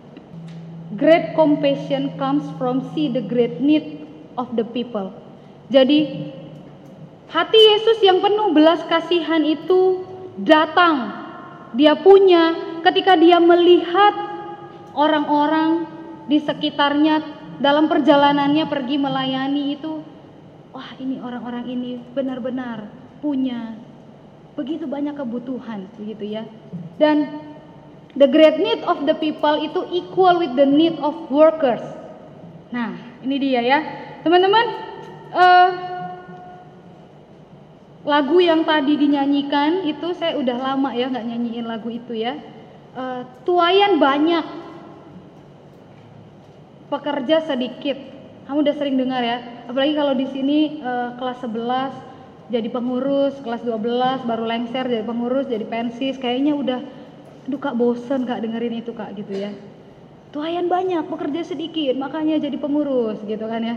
[0.96, 4.02] great compassion comes from see the great need
[4.34, 5.10] of the people
[5.70, 6.30] jadi
[7.30, 10.02] hati Yesus yang penuh belas kasihan itu
[10.42, 11.14] datang.
[11.78, 14.14] Dia punya ketika dia melihat
[14.98, 15.86] orang-orang
[16.26, 17.22] di sekitarnya
[17.62, 20.02] dalam perjalanannya pergi melayani itu
[20.74, 22.90] wah ini orang-orang ini benar-benar
[23.22, 23.78] punya
[24.58, 26.42] begitu banyak kebutuhan begitu ya.
[26.98, 27.30] Dan
[28.18, 31.82] the great need of the people itu equal with the need of workers.
[32.74, 33.78] Nah, ini dia ya.
[34.22, 34.66] Teman-teman,
[35.34, 35.70] uh,
[38.06, 42.38] lagu yang tadi dinyanyikan itu saya udah lama ya nggak nyanyiin lagu itu ya.
[42.90, 44.42] Uh, tuayan banyak,
[46.90, 47.98] pekerja sedikit.
[48.50, 49.62] Kamu udah sering dengar ya.
[49.70, 55.46] Apalagi kalau di sini uh, kelas 11 jadi pengurus, kelas 12 baru lengser jadi pengurus,
[55.46, 56.18] jadi pensis.
[56.18, 56.80] Kayaknya udah
[57.50, 59.50] aduh kak bosen kak dengerin itu kak gitu ya.
[60.30, 63.74] Tuayan banyak, pekerja sedikit, makanya jadi pengurus gitu kan ya.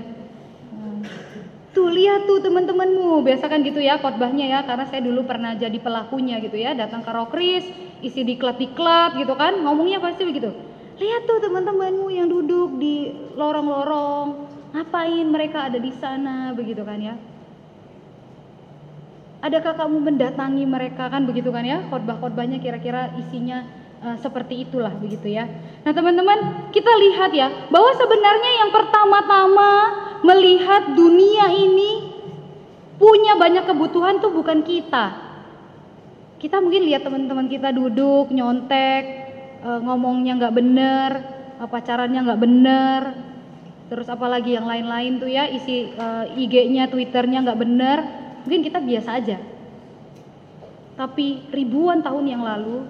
[1.74, 5.74] Tuh lihat tuh teman-temanmu, biasa kan gitu ya khotbahnya ya, karena saya dulu pernah jadi
[5.82, 7.66] pelakunya gitu ya, datang ke Rokris,
[8.06, 10.54] isi diklat-diklat gitu kan, ngomongnya pasti begitu.
[11.02, 17.18] Lihat tuh teman-temanmu yang duduk di lorong-lorong, ngapain mereka ada di sana begitu kan ya.
[19.44, 23.68] Adakah kamu mendatangi mereka kan begitu kan ya, khotbah-khotbahnya kira-kira isinya
[24.00, 25.52] uh, seperti itulah begitu ya.
[25.84, 29.72] Nah teman-teman kita lihat ya bahwa sebenarnya yang pertama-tama
[30.24, 32.16] melihat dunia ini
[32.96, 35.36] punya banyak kebutuhan tuh bukan kita.
[36.40, 39.04] Kita mungkin lihat teman-teman kita duduk nyontek,
[39.60, 41.12] e, ngomongnya nggak bener,
[41.68, 43.02] pacarannya nggak bener,
[43.88, 46.08] terus apalagi yang lain-lain tuh ya isi e,
[46.44, 49.38] IG-nya, Twitternya nggak bener, mungkin kita biasa aja.
[50.94, 52.86] Tapi ribuan tahun yang lalu,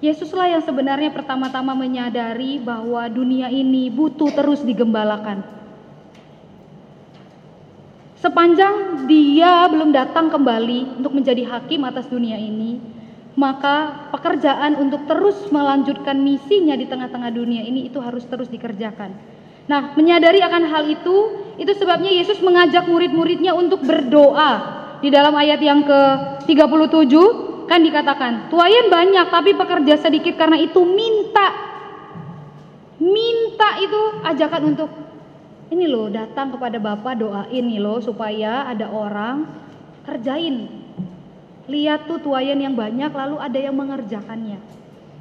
[0.00, 5.44] Yesuslah yang sebenarnya pertama-tama menyadari bahwa dunia ini butuh terus digembalakan
[8.20, 12.76] Sepanjang dia belum datang kembali untuk menjadi hakim atas dunia ini,
[13.32, 19.16] maka pekerjaan untuk terus melanjutkan misinya di tengah-tengah dunia ini itu harus terus dikerjakan.
[19.70, 21.16] Nah, menyadari akan hal itu,
[21.54, 24.82] itu sebabnya Yesus mengajak murid-muridnya untuk berdoa.
[24.98, 27.14] Di dalam ayat yang ke-37
[27.70, 31.54] kan dikatakan, tuayan banyak tapi pekerja sedikit karena itu minta.
[32.98, 34.90] Minta itu ajakan untuk
[35.70, 39.46] ini loh datang kepada Bapak doain nih loh supaya ada orang
[40.02, 40.66] kerjain.
[41.70, 44.79] Lihat tuh tuayan yang banyak lalu ada yang mengerjakannya.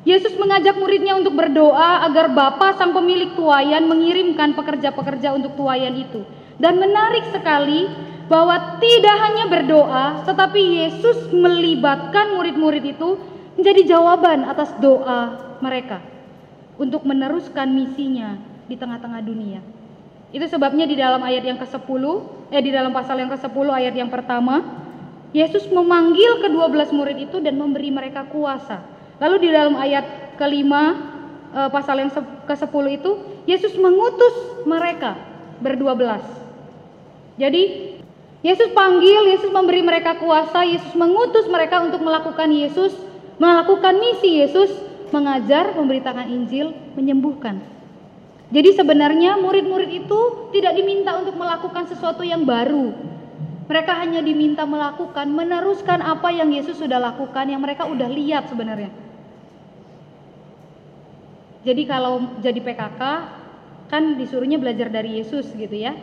[0.10, 6.26] Yesus mengajak muridnya untuk berdoa agar Bapa sang pemilik tuayan mengirimkan pekerja-pekerja untuk tuayan itu.
[6.58, 7.86] Dan menarik sekali
[8.26, 13.22] bahwa tidak hanya berdoa, tetapi Yesus melibatkan murid-murid itu
[13.54, 16.02] menjadi jawaban atas doa mereka
[16.82, 19.62] untuk meneruskan misinya di tengah-tengah dunia.
[20.34, 22.04] Itu sebabnya di dalam ayat yang ke-10,
[22.50, 24.66] eh di dalam pasal yang ke-10 ayat yang pertama,
[25.38, 28.98] Yesus memanggil kedua belas murid itu dan memberi mereka kuasa.
[29.20, 30.96] Lalu di dalam ayat kelima
[31.52, 32.12] eh, pasal yang
[32.48, 33.12] ke-10 itu,
[33.46, 35.20] Yesus mengutus mereka
[35.60, 36.24] berdua belas.
[37.40, 37.96] Jadi
[38.40, 42.96] Yesus panggil, Yesus memberi mereka kuasa, Yesus mengutus mereka untuk melakukan Yesus,
[43.36, 44.72] melakukan misi Yesus,
[45.12, 47.60] mengajar, memberitakan Injil, menyembuhkan.
[48.50, 52.96] Jadi sebenarnya murid-murid itu tidak diminta untuk melakukan sesuatu yang baru.
[53.70, 58.90] Mereka hanya diminta melakukan, meneruskan apa yang Yesus sudah lakukan, yang mereka udah lihat sebenarnya.
[61.70, 63.02] Jadi kalau jadi PKK
[63.94, 65.94] kan disuruhnya belajar dari Yesus gitu ya.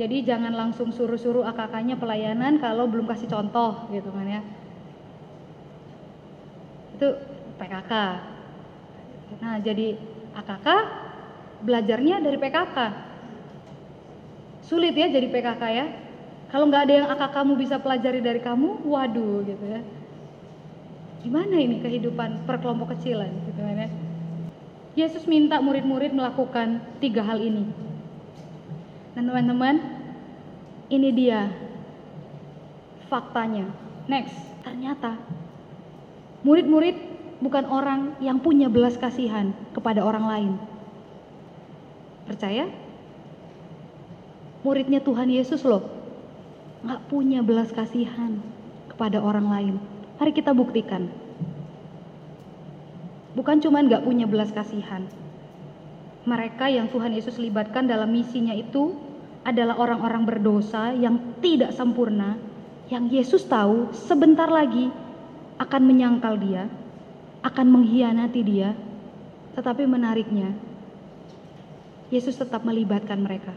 [0.00, 4.40] Jadi jangan langsung suruh-suruh AKK-nya pelayanan kalau belum kasih contoh gitu kan ya.
[6.96, 7.08] Itu
[7.60, 7.92] PKK.
[9.36, 10.00] Nah, jadi
[10.32, 10.68] AKK
[11.60, 12.76] belajarnya dari PKK.
[14.64, 15.86] Sulit ya jadi PKK ya.
[16.48, 19.84] Kalau nggak ada yang akak kamu bisa pelajari dari kamu, waduh gitu ya.
[21.20, 24.01] Gimana ini kehidupan perkelompok kecilan gitu kan ya.
[24.92, 27.64] Yesus minta murid-murid melakukan tiga hal ini.
[29.16, 29.80] Dan teman-teman,
[30.92, 31.48] ini dia
[33.08, 33.68] faktanya.
[34.08, 35.16] Next, ternyata
[36.44, 36.96] murid-murid
[37.40, 40.52] bukan orang yang punya belas kasihan kepada orang lain
[42.32, 42.70] Percaya?
[44.62, 45.84] Muridnya Tuhan Yesus loh.
[46.86, 48.38] Nggak punya belas kasihan
[48.88, 49.74] kepada orang lain.
[50.18, 51.10] Mari kita buktikan.
[53.32, 55.08] Bukan cuma nggak punya belas kasihan.
[56.28, 58.92] Mereka yang Tuhan Yesus libatkan dalam misinya itu
[59.42, 62.38] adalah orang-orang berdosa yang tidak sempurna,
[62.92, 64.92] yang Yesus tahu sebentar lagi
[65.58, 66.70] akan menyangkal dia,
[67.42, 68.76] akan mengkhianati dia.
[69.58, 70.52] Tetapi menariknya,
[72.12, 73.56] Yesus tetap melibatkan mereka.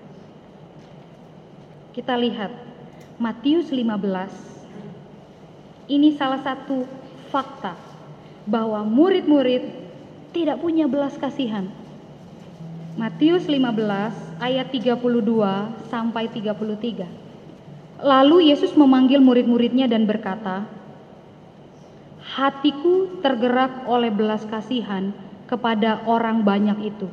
[1.92, 2.52] Kita lihat
[3.20, 4.56] Matius 15.
[5.86, 6.82] Ini salah satu
[7.30, 7.85] fakta
[8.46, 9.66] bahwa murid-murid
[10.32, 11.66] tidak punya belas kasihan.
[12.96, 14.96] Matius 15 ayat 32
[15.92, 17.10] sampai 33.
[18.00, 20.64] Lalu Yesus memanggil murid-muridnya dan berkata,
[22.24, 25.12] "Hatiku tergerak oleh belas kasihan
[25.50, 27.08] kepada orang banyak itu."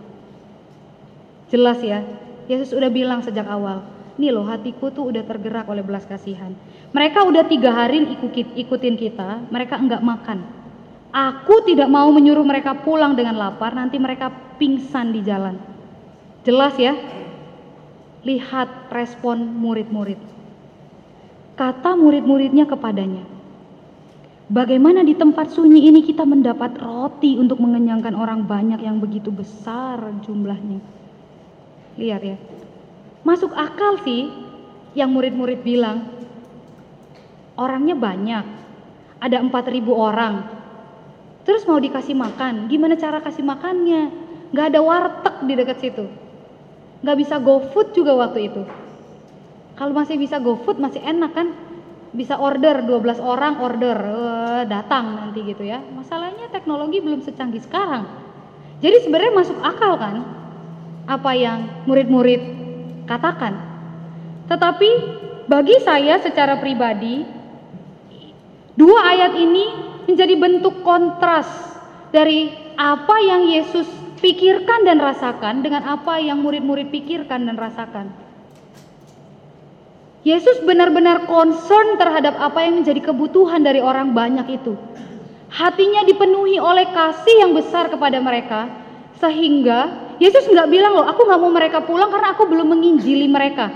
[1.51, 2.07] Jelas ya,
[2.47, 3.83] Yesus udah bilang sejak awal,
[4.19, 6.55] nih loh hatiku tuh udah tergerak oleh belas kasihan.
[6.95, 8.07] Mereka udah tiga hari
[8.55, 10.62] ikutin kita, mereka enggak makan.
[11.13, 15.61] Aku tidak mau menyuruh mereka pulang dengan lapar, nanti mereka pingsan di jalan.
[16.43, 16.97] Jelas ya?
[18.25, 20.17] Lihat respon murid-murid.
[21.53, 23.29] Kata murid-muridnya kepadanya,
[24.53, 29.97] Bagaimana di tempat sunyi ini kita mendapat roti untuk mengenyangkan orang banyak yang begitu besar
[30.21, 30.77] jumlahnya?
[31.97, 32.37] Lihat ya.
[33.25, 34.29] Masuk akal sih
[34.93, 36.05] yang murid-murid bilang.
[37.57, 38.45] Orangnya banyak.
[39.25, 40.62] Ada 4000 orang.
[41.43, 44.15] Terus mau dikasih makan, gimana cara kasih makannya?
[44.55, 46.07] Gak ada warteg di dekat situ.
[47.03, 48.63] Gak bisa go food juga waktu itu.
[49.75, 51.51] Kalau masih bisa go food masih enak kan?
[52.13, 55.81] Bisa order 12 orang order uh, datang nanti gitu ya.
[55.81, 58.07] Masalahnya teknologi belum secanggih sekarang.
[58.79, 60.43] Jadi sebenarnya masuk akal kan?
[61.07, 62.43] apa yang murid-murid
[63.11, 63.59] katakan.
[64.47, 64.91] Tetapi
[65.51, 67.27] bagi saya secara pribadi,
[68.79, 69.65] dua ayat ini
[70.09, 71.49] menjadi bentuk kontras
[72.13, 73.89] dari apa yang Yesus
[74.23, 78.07] pikirkan dan rasakan dengan apa yang murid-murid pikirkan dan rasakan.
[80.23, 84.79] Yesus benar-benar concern terhadap apa yang menjadi kebutuhan dari orang banyak itu.
[85.51, 88.71] Hatinya dipenuhi oleh kasih yang besar kepada mereka,
[89.19, 93.75] sehingga Yesus nggak bilang loh, aku nggak mau mereka pulang karena aku belum menginjili mereka.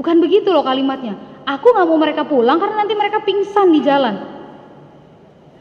[0.00, 1.14] Bukan begitu loh kalimatnya.
[1.44, 4.33] Aku nggak mau mereka pulang karena nanti mereka pingsan di jalan.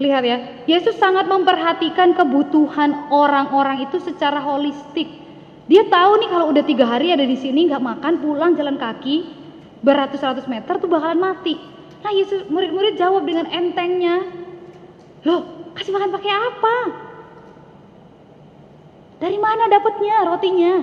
[0.03, 0.37] Lihat ya,
[0.67, 5.07] Yesus sangat memperhatikan kebutuhan orang-orang itu secara holistik.
[5.71, 9.23] Dia tahu nih kalau udah tiga hari ada di sini nggak makan, pulang jalan kaki
[9.79, 11.55] beratus-ratus meter tuh bakalan mati.
[12.03, 14.27] Nah Yesus murid-murid jawab dengan entengnya,
[15.23, 16.77] loh kasih makan pakai apa?
[19.23, 20.73] Dari mana dapatnya rotinya?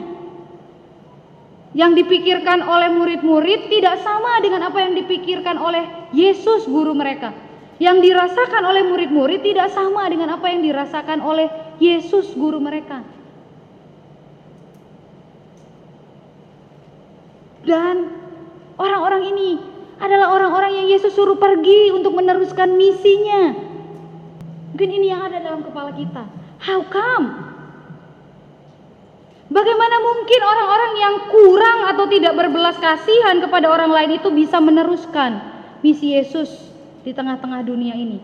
[1.76, 7.49] Yang dipikirkan oleh murid-murid tidak sama dengan apa yang dipikirkan oleh Yesus guru mereka.
[7.80, 11.48] Yang dirasakan oleh murid-murid tidak sama dengan apa yang dirasakan oleh
[11.80, 13.00] Yesus guru mereka.
[17.64, 18.12] Dan
[18.76, 19.50] orang-orang ini
[19.96, 23.56] adalah orang-orang yang Yesus suruh pergi untuk meneruskan misinya.
[24.76, 26.24] Mungkin ini yang ada dalam kepala kita.
[26.60, 27.48] How come?
[29.50, 35.42] Bagaimana mungkin orang-orang yang kurang atau tidak berbelas kasihan kepada orang lain itu bisa meneruskan
[35.82, 36.69] misi Yesus
[37.04, 38.18] di tengah-tengah dunia ini?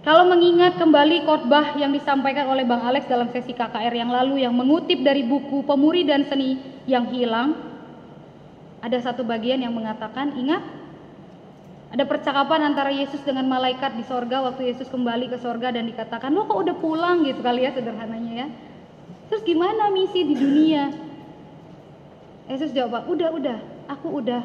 [0.00, 4.56] Kalau mengingat kembali khotbah yang disampaikan oleh Bang Alex dalam sesi KKR yang lalu yang
[4.56, 6.56] mengutip dari buku Pemuri dan Seni
[6.88, 7.52] yang Hilang,
[8.80, 10.64] ada satu bagian yang mengatakan, ingat
[11.92, 16.32] ada percakapan antara Yesus dengan malaikat di sorga waktu Yesus kembali ke sorga dan dikatakan,
[16.32, 18.48] lo kok udah pulang gitu kali ya sederhananya ya.
[19.28, 20.96] Terus gimana misi di dunia?
[22.48, 24.42] Yesus jawab, udah, udah, aku udah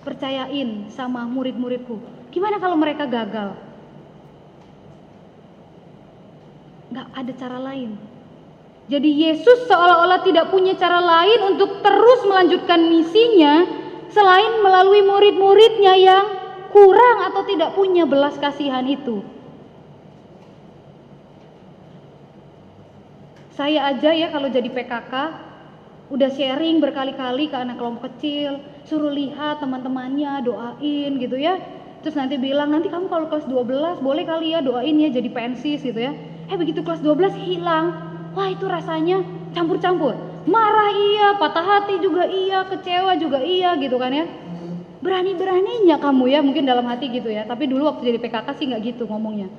[0.00, 2.17] percayain sama murid-muridku.
[2.28, 3.56] Gimana kalau mereka gagal?
[6.92, 7.96] Gak ada cara lain.
[8.88, 13.68] Jadi Yesus seolah-olah tidak punya cara lain untuk terus melanjutkan misinya
[14.08, 16.24] selain melalui murid-muridnya yang
[16.72, 19.20] kurang atau tidak punya belas kasihan itu.
[23.52, 25.14] Saya aja ya kalau jadi PKK
[26.08, 31.60] udah sharing berkali-kali ke anak kelompok kecil, suruh lihat teman-temannya, doain gitu ya.
[32.02, 35.82] Terus nanti bilang, nanti kamu kalau kelas 12 boleh kali ya doain ya jadi pensis
[35.82, 36.14] gitu ya.
[36.48, 37.94] Eh begitu kelas 12 hilang,
[38.32, 39.22] wah itu rasanya
[39.52, 40.14] campur-campur.
[40.48, 44.24] Marah iya, patah hati juga iya, kecewa juga iya gitu kan ya.
[44.98, 47.44] Berani-beraninya kamu ya mungkin dalam hati gitu ya.
[47.44, 49.50] Tapi dulu waktu jadi PKK sih nggak gitu ngomongnya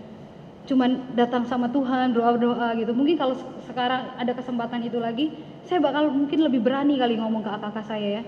[0.70, 3.34] cuman datang sama Tuhan doa-doa gitu mungkin kalau
[3.66, 5.34] sekarang ada kesempatan itu lagi
[5.66, 8.24] saya bakal mungkin lebih berani kali ngomong ke kakak saya ya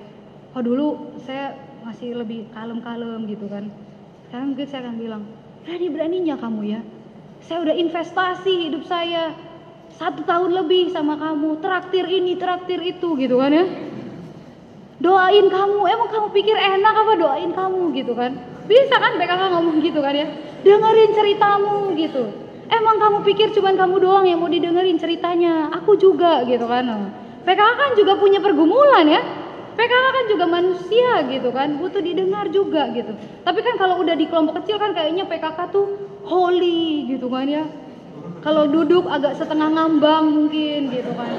[0.58, 1.54] oh dulu saya
[1.86, 3.70] masih lebih kalem-kalem gitu kan
[4.32, 5.24] sekarang mungkin saya akan bilang
[5.68, 6.80] berani-beraninya kamu ya?
[7.44, 9.36] Saya udah investasi hidup saya.
[10.00, 11.60] Satu tahun lebih sama kamu.
[11.60, 13.68] Traktir ini traktir itu gitu kan ya.
[15.04, 15.84] Doain kamu.
[15.84, 18.40] Emang kamu pikir enak apa doain kamu gitu kan?
[18.72, 20.32] Bisa kan PKK ngomong gitu kan ya?
[20.64, 22.24] Dengerin ceritamu gitu.
[22.72, 25.76] Emang kamu pikir cuman kamu doang yang mau didengerin ceritanya?
[25.76, 26.88] Aku juga gitu kan.
[27.44, 29.41] PKK kan juga punya pergumulan ya
[29.72, 33.16] PKK kan juga manusia gitu kan butuh didengar juga gitu.
[33.44, 35.86] Tapi kan kalau udah di kelompok kecil kan kayaknya PKK tuh
[36.28, 37.66] holy gitu kan ya.
[38.42, 41.32] Kalau duduk agak setengah ngambang mungkin gitu kan.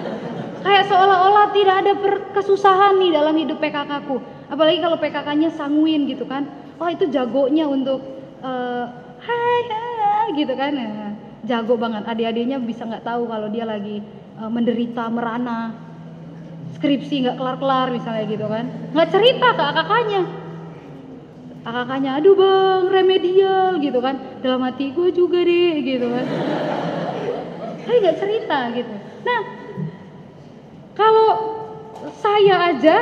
[0.62, 1.92] Kayak seolah-olah tidak ada
[2.38, 4.22] kesusahan nih dalam hidup PKK ku.
[4.46, 6.46] Apalagi kalau PKK-nya sanguin gitu kan.
[6.78, 8.00] Oh itu jagonya untuk
[8.40, 8.86] uh,
[9.18, 10.72] hai hai gitu kan.
[10.72, 11.08] Ya.
[11.42, 12.06] jago banget.
[12.06, 13.98] Adik-adiknya bisa nggak tahu kalau dia lagi
[14.38, 15.91] uh, menderita merana
[16.82, 18.66] skripsi nggak kelar-kelar misalnya gitu kan.
[18.90, 20.22] Nggak cerita ke kakaknya.
[21.62, 24.18] Kakaknya aduh bang remedial gitu kan.
[24.42, 26.26] Dalam hati gue juga deh gitu kan.
[27.86, 28.94] Saya nggak cerita gitu.
[29.22, 29.40] Nah
[30.98, 31.30] kalau
[32.18, 32.96] saya aja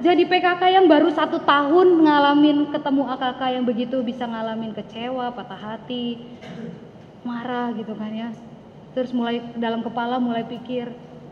[0.00, 5.58] jadi PKK yang baru satu tahun ngalamin ketemu AKK yang begitu bisa ngalamin kecewa, patah
[5.58, 6.22] hati,
[7.26, 8.30] marah gitu kan ya.
[8.96, 10.88] Terus mulai dalam kepala mulai pikir,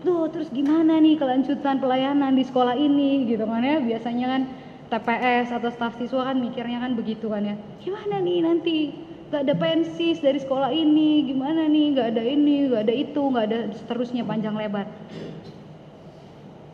[0.07, 3.83] tuh terus gimana nih kelanjutan pelayanan di sekolah ini gitu kan ya.
[3.83, 4.43] Biasanya kan
[4.87, 7.59] TPS atau staf siswa kan mikirnya kan begitu kan ya.
[7.83, 8.95] Gimana nih nanti
[9.35, 13.45] gak ada pensis dari sekolah ini, gimana nih gak ada ini, gak ada itu, gak
[13.51, 14.87] ada seterusnya panjang lebar.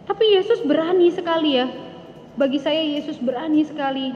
[0.05, 1.73] Tapi Yesus berani sekali ya.
[2.37, 4.13] Bagi saya Yesus berani sekali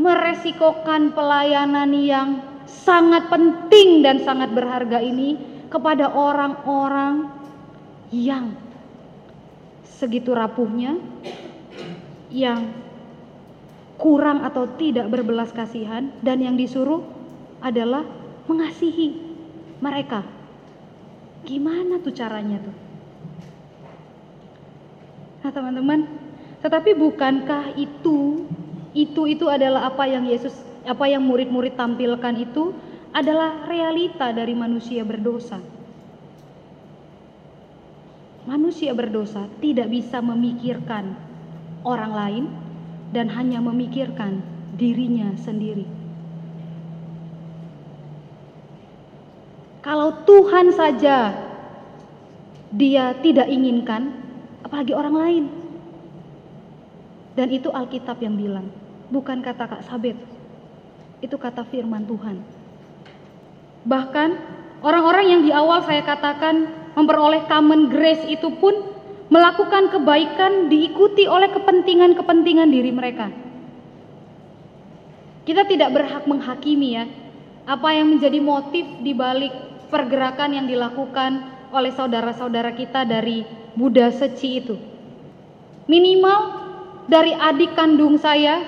[0.00, 5.36] meresikokan pelayanan yang sangat penting dan sangat berharga ini
[5.68, 7.43] kepada orang-orang
[8.14, 8.54] yang
[9.82, 10.94] segitu rapuhnya,
[12.30, 12.70] yang
[13.98, 17.02] kurang atau tidak berbelas kasihan dan yang disuruh
[17.58, 18.06] adalah
[18.46, 19.18] mengasihi
[19.82, 20.22] mereka.
[21.42, 22.76] Gimana tuh caranya tuh?
[25.44, 26.08] Nah, teman-teman,
[26.64, 28.48] tetapi bukankah itu
[28.94, 30.54] itu itu adalah apa yang Yesus
[30.86, 32.72] apa yang murid-murid tampilkan itu
[33.10, 35.73] adalah realita dari manusia berdosa.
[38.44, 41.16] Manusia berdosa tidak bisa memikirkan
[41.80, 42.44] orang lain
[43.16, 44.44] dan hanya memikirkan
[44.76, 45.88] dirinya sendiri.
[49.80, 51.32] Kalau Tuhan saja
[52.74, 54.10] dia tidak inginkan,
[54.66, 55.44] apalagi orang lain.
[57.38, 58.68] Dan itu Alkitab yang bilang,
[59.12, 60.18] bukan kata Kak Sabet.
[61.22, 62.42] Itu kata firman Tuhan.
[63.84, 64.30] Bahkan
[64.80, 68.94] orang-orang yang di awal saya katakan memperoleh common grace itu pun
[69.30, 73.26] melakukan kebaikan diikuti oleh kepentingan-kepentingan diri mereka.
[75.44, 77.04] Kita tidak berhak menghakimi ya
[77.64, 79.52] apa yang menjadi motif di balik
[79.88, 84.76] pergerakan yang dilakukan oleh saudara-saudara kita dari Buddha Seci itu.
[85.90, 86.40] Minimal
[87.10, 88.64] dari adik kandung saya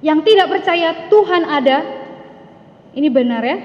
[0.00, 1.78] yang tidak percaya Tuhan ada.
[2.96, 3.58] Ini benar ya?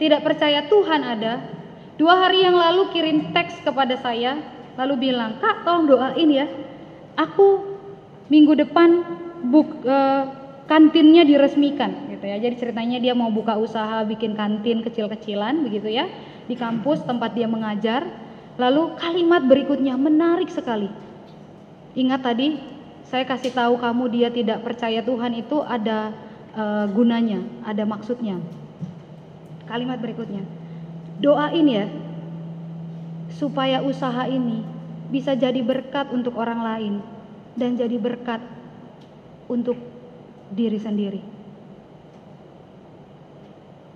[0.00, 1.59] Tidak percaya Tuhan ada.
[2.00, 4.40] Dua hari yang lalu kirim teks kepada saya
[4.80, 6.48] lalu bilang, "Kak, tolong doain ya.
[7.20, 7.76] Aku
[8.32, 9.04] minggu depan
[9.52, 10.24] buk uh,
[10.64, 12.40] kantinnya diresmikan gitu ya.
[12.40, 16.08] Jadi ceritanya dia mau buka usaha bikin kantin kecil-kecilan begitu ya
[16.48, 18.08] di kampus tempat dia mengajar.
[18.56, 20.88] Lalu kalimat berikutnya menarik sekali.
[21.92, 22.56] Ingat tadi
[23.12, 26.16] saya kasih tahu kamu dia tidak percaya Tuhan itu ada
[26.56, 28.40] uh, gunanya, ada maksudnya.
[29.68, 30.59] Kalimat berikutnya.
[31.20, 31.86] Doain ya
[33.36, 34.64] supaya usaha ini
[35.12, 36.94] bisa jadi berkat untuk orang lain
[37.60, 38.40] dan jadi berkat
[39.50, 39.76] untuk
[40.48, 41.20] diri sendiri.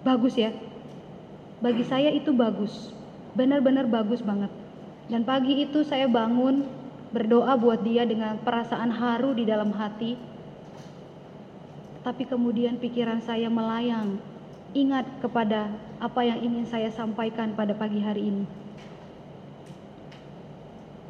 [0.05, 0.53] Bagus ya.
[1.65, 2.93] Bagi saya itu bagus.
[3.33, 4.53] Benar-benar bagus banget.
[5.09, 6.69] Dan pagi itu saya bangun
[7.09, 10.19] berdoa buat dia dengan perasaan haru di dalam hati.
[12.05, 14.21] Tapi kemudian pikiran saya melayang
[14.75, 15.71] ingat kepada
[16.03, 18.45] apa yang ingin saya sampaikan pada pagi hari ini.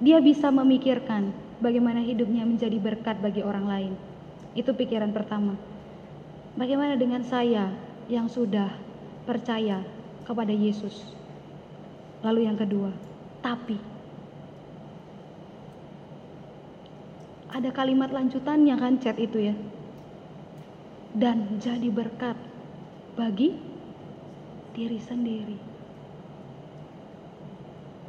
[0.04, 1.32] Dia bisa memikirkan
[1.64, 3.92] bagaimana hidupnya menjadi berkat bagi orang lain.
[4.52, 5.56] Itu pikiran pertama.
[6.54, 7.72] Bagaimana dengan saya
[8.06, 8.68] yang sudah
[9.24, 9.80] percaya
[10.28, 11.16] kepada Yesus?
[12.20, 12.92] Lalu yang kedua,
[13.40, 13.80] tapi
[17.48, 19.56] ada kalimat lanjutannya kan chat itu ya.
[21.14, 22.34] Dan jadi berkat
[23.14, 23.54] bagi
[24.74, 25.58] diri sendiri.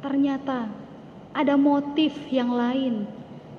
[0.02, 0.66] Ternyata
[1.34, 3.06] ada motif yang lain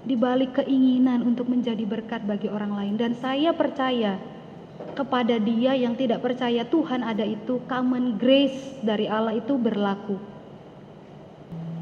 [0.07, 4.15] di balik keinginan untuk menjadi berkat bagi orang lain dan saya percaya
[4.95, 10.15] kepada dia yang tidak percaya Tuhan ada itu common grace dari Allah itu berlaku.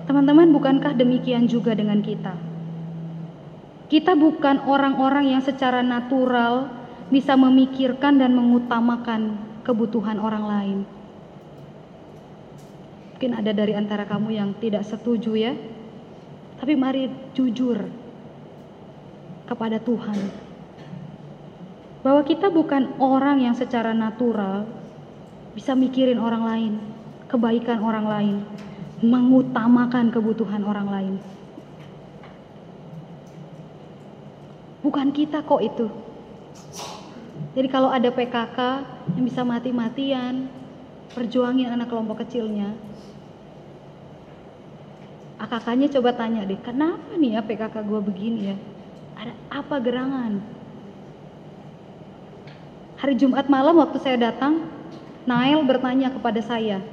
[0.05, 2.37] Teman-teman, bukankah demikian juga dengan kita?
[3.89, 6.69] Kita bukan orang-orang yang secara natural
[7.13, 10.79] bisa memikirkan dan mengutamakan kebutuhan orang lain.
[13.17, 15.53] Mungkin ada dari antara kamu yang tidak setuju ya.
[16.61, 17.81] Tapi mari jujur
[19.49, 20.19] kepada Tuhan.
[22.05, 24.69] Bahwa kita bukan orang yang secara natural
[25.57, 26.73] bisa mikirin orang lain,
[27.25, 28.35] kebaikan orang lain,
[29.01, 31.15] mengutamakan kebutuhan orang lain.
[34.85, 35.89] Bukan kita kok itu.
[37.55, 38.59] Jadi kalau ada PKK
[39.15, 40.51] yang bisa mati-matian,
[41.15, 42.75] perjuangin anak kelompok kecilnya.
[45.39, 48.57] AKK-nya coba tanya deh, kenapa nih ya PKK gue begini ya?
[49.15, 49.33] Ada
[49.63, 50.43] apa gerangan?
[52.99, 54.67] Hari Jumat malam waktu saya datang,
[55.23, 56.83] Nail bertanya kepada saya.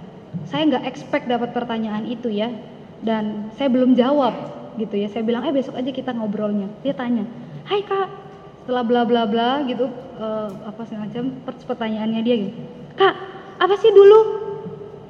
[0.47, 2.55] Saya nggak expect dapat pertanyaan itu ya,
[3.03, 4.35] dan saya belum jawab
[4.79, 5.11] gitu ya.
[5.11, 6.71] Saya bilang, eh besok aja kita ngobrolnya.
[6.87, 7.27] Dia tanya,
[7.67, 8.22] Hai kak,
[8.63, 9.91] setelah bla bla bla gitu,
[10.23, 12.61] uh, apa semacam pertanyaannya dia gitu.
[12.95, 13.15] Kak,
[13.59, 14.21] apa sih dulu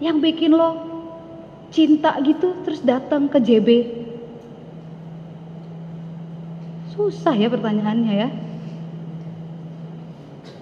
[0.01, 0.89] yang bikin lo
[1.73, 3.69] cinta gitu terus datang ke JB
[6.93, 8.29] Susah ya pertanyaannya ya.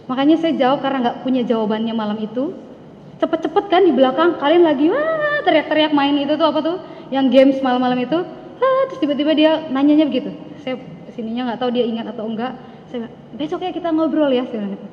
[0.07, 2.55] Makanya saya jawab karena nggak punya jawabannya malam itu.
[3.18, 6.76] Cepet-cepet kan di belakang kalian lagi wah teriak-teriak main itu tuh apa tuh
[7.11, 8.18] yang games malam-malam itu.
[8.62, 10.30] Ah, terus tiba-tiba dia nanyanya begitu.
[10.62, 10.78] Saya
[11.11, 12.55] sininya nggak tahu dia ingat atau enggak.
[12.91, 13.07] Saya
[13.38, 14.45] besok ya kita ngobrol ya.
[14.51, 14.86] Saya gitu.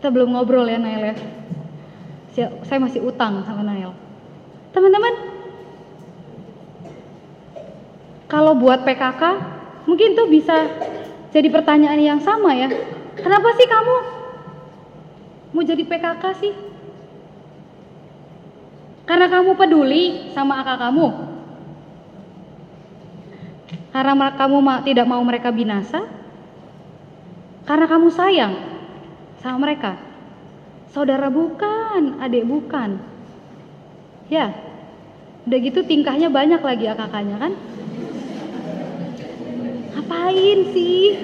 [0.00, 1.16] Kita belum ngobrol ya Nail ya.
[2.66, 3.94] Saya masih utang sama Nail.
[4.74, 5.14] Teman-teman,
[8.26, 9.54] kalau buat PKK
[9.84, 10.56] Mungkin tuh bisa
[11.28, 12.72] jadi pertanyaan yang sama ya.
[13.20, 13.96] Kenapa sih kamu
[15.54, 16.52] mau jadi PKK sih?
[19.04, 21.33] Karena kamu peduli sama akak kamu.
[23.94, 26.02] Karena kamu tidak mau mereka binasa.
[27.62, 28.58] Karena kamu sayang
[29.38, 29.94] sama mereka.
[30.90, 32.98] Saudara bukan, adik bukan.
[34.26, 34.50] Ya,
[35.46, 37.52] udah gitu tingkahnya banyak lagi akak-akaknya kan?
[39.94, 41.14] Ngapain sih?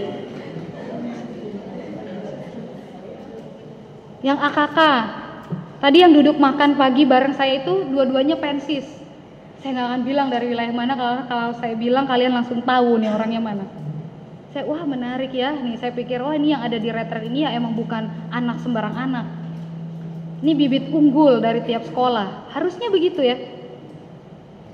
[4.20, 4.78] Yang AKK,
[5.82, 8.99] tadi yang duduk makan pagi bareng saya itu dua-duanya pensis.
[9.60, 13.12] Saya nggak akan bilang dari wilayah mana kalau kalau saya bilang kalian langsung tahu nih
[13.12, 13.64] orangnya mana.
[14.50, 17.52] Saya wah menarik ya nih saya pikir wah ini yang ada di retret ini ya
[17.52, 19.26] emang bukan anak sembarang anak.
[20.40, 22.48] Ini bibit unggul dari tiap sekolah.
[22.56, 23.36] Harusnya begitu ya.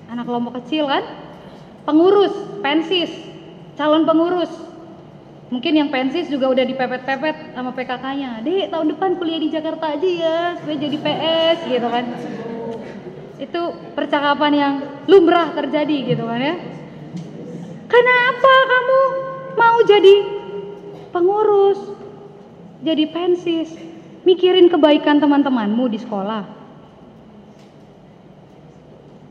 [0.07, 1.03] Anak kelompok kecil kan?
[1.87, 3.09] pengurus, pensis,
[3.79, 4.51] calon pengurus.
[5.47, 8.43] Mungkin yang pensis juga udah dipepet-pepet sama PKK-nya.
[8.43, 12.05] Dek, tahun depan kuliah di Jakarta aja ya, supaya jadi PS gitu kan.
[13.37, 14.75] Itu percakapan yang
[15.05, 16.57] lumrah terjadi gitu kan ya.
[17.87, 19.01] Kenapa kamu
[19.55, 20.15] mau jadi
[21.13, 21.81] pengurus?
[22.81, 23.71] Jadi pensis?
[24.27, 26.43] Mikirin kebaikan teman-temanmu di sekolah.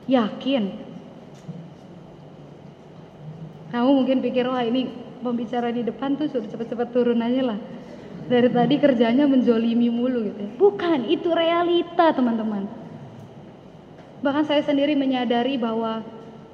[0.07, 0.63] Yakin?
[3.75, 4.87] Kamu mungkin pikir, wah ini
[5.19, 7.59] pembicara di depan tuh sudah cepat-cepat turun aja lah.
[8.25, 10.49] Dari tadi kerjanya menjolimi mulu gitu ya.
[10.55, 12.84] Bukan, itu realita teman-teman.
[14.23, 16.03] Bahkan saya sendiri menyadari bahwa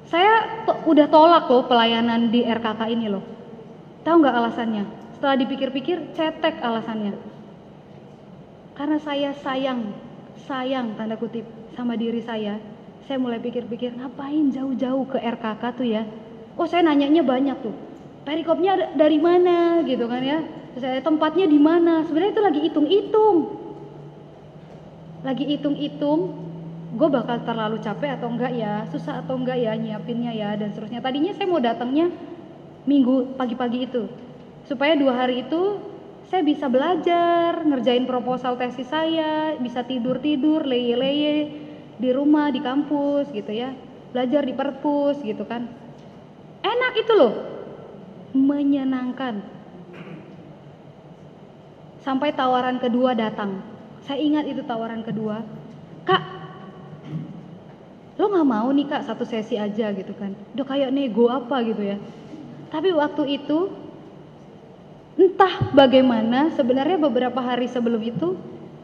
[0.09, 3.23] saya to udah tolak loh pelayanan di RKK ini loh.
[4.01, 4.85] Tahu nggak alasannya?
[5.17, 7.13] Setelah dipikir-pikir, cetek alasannya.
[8.73, 9.93] Karena saya sayang,
[10.49, 11.45] sayang tanda kutip
[11.77, 12.57] sama diri saya.
[13.05, 16.03] Saya mulai pikir-pikir, ngapain jauh-jauh ke RKK tuh ya?
[16.57, 17.91] Oh saya nanyanya banyak tuh
[18.21, 20.39] perikopnya dari mana gitu kan ya
[20.77, 23.37] saya tempatnya di mana sebenarnya itu lagi hitung-hitung
[25.21, 26.19] lagi hitung-hitung
[26.91, 30.99] gue bakal terlalu capek atau enggak ya susah atau enggak ya nyiapinnya ya dan seterusnya
[30.99, 32.11] tadinya saya mau datangnya
[32.83, 34.11] minggu pagi-pagi itu
[34.67, 35.79] supaya dua hari itu
[36.27, 41.63] saya bisa belajar ngerjain proposal tesis saya bisa tidur-tidur leye-leye
[41.95, 43.71] di rumah di kampus gitu ya
[44.11, 45.71] belajar di perpus gitu kan
[46.61, 47.51] enak itu loh
[48.35, 49.43] menyenangkan.
[52.01, 53.61] Sampai tawaran kedua datang.
[54.01, 55.45] Saya ingat itu tawaran kedua.
[56.01, 56.40] Kak,
[58.21, 60.37] lo nggak mau nih kak satu sesi aja gitu kan.
[60.53, 61.97] Udah kayak nego apa gitu ya.
[62.69, 63.73] Tapi waktu itu
[65.17, 68.37] entah bagaimana sebenarnya beberapa hari sebelum itu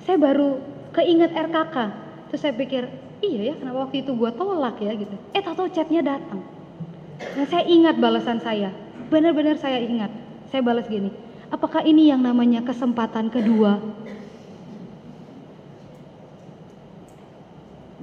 [0.09, 0.57] saya baru
[0.97, 1.75] keinget RKK.
[2.33, 2.89] Terus saya pikir,
[3.21, 5.13] iya ya kenapa waktu itu gue tolak ya gitu.
[5.37, 6.41] Eh tahu chatnya datang.
[7.37, 8.73] Nah saya ingat balasan saya
[9.07, 10.11] benar-benar saya ingat.
[10.47, 11.11] Saya balas gini,
[11.51, 13.83] apakah ini yang namanya kesempatan kedua?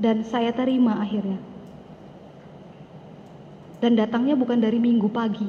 [0.04, 1.40] Dan saya terima akhirnya.
[3.80, 5.48] Dan datangnya bukan dari minggu pagi.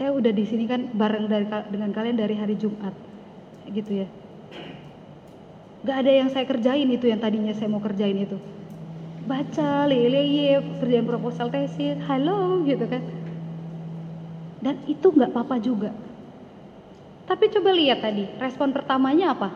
[0.00, 2.96] Saya udah di sini kan bareng dari, dengan kalian dari hari Jumat.
[3.68, 4.08] Gitu ya.
[5.84, 8.40] Gak ada yang saya kerjain itu yang tadinya saya mau kerjain itu.
[9.28, 13.04] Baca, lele, kerjain proposal tesis, halo gitu kan
[14.64, 15.92] dan itu nggak apa-apa juga.
[17.28, 19.52] Tapi coba lihat tadi, respon pertamanya apa?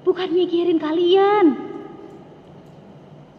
[0.00, 1.73] Bukan mikirin kalian.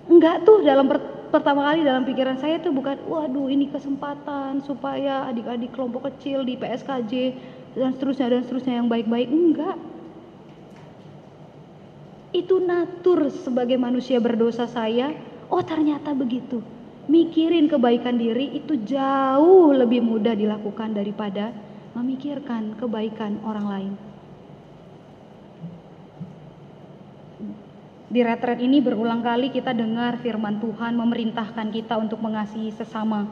[0.06, 1.02] Enggak tuh dalam per
[1.34, 6.56] pertama kali dalam pikiran saya tuh bukan, waduh ini kesempatan supaya adik-adik kelompok kecil di
[6.56, 7.14] PSKJ
[7.76, 9.28] dan seterusnya dan seterusnya yang baik-baik.
[9.28, 9.78] Enggak.
[12.32, 15.12] Itu natur sebagai manusia berdosa saya,
[15.52, 16.64] oh ternyata begitu
[17.06, 21.54] mikirin kebaikan diri itu jauh lebih mudah dilakukan daripada
[21.94, 23.94] memikirkan kebaikan orang lain.
[28.16, 33.28] Di retret ini berulang kali kita dengar firman Tuhan memerintahkan kita untuk mengasihi sesama,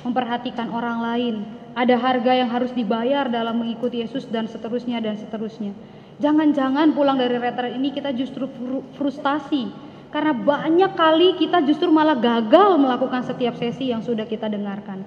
[0.00, 1.34] memperhatikan orang lain.
[1.76, 5.76] Ada harga yang harus dibayar dalam mengikuti Yesus dan seterusnya dan seterusnya.
[6.24, 8.48] Jangan-jangan pulang dari retret ini kita justru
[8.96, 9.68] frustasi
[10.08, 15.04] karena banyak kali kita justru malah gagal melakukan setiap sesi yang sudah kita dengarkan.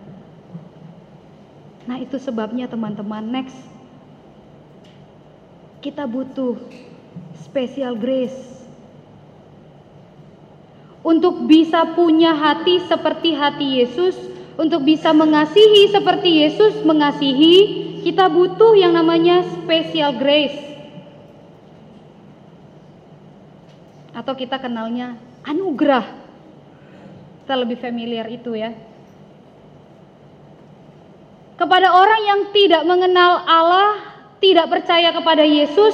[1.89, 3.57] Nah, itu sebabnya teman-teman, next
[5.81, 6.53] kita butuh
[7.41, 8.56] special grace
[11.07, 14.19] untuk bisa punya hati seperti hati Yesus,
[14.59, 17.55] untuk bisa mengasihi seperti Yesus mengasihi,
[18.03, 20.67] kita butuh yang namanya special grace.
[24.17, 25.13] atau kita kenalnya
[25.45, 26.03] anugerah.
[27.45, 28.73] Kita lebih familiar itu ya.
[31.55, 33.93] Kepada orang yang tidak mengenal Allah,
[34.41, 35.93] tidak percaya kepada Yesus,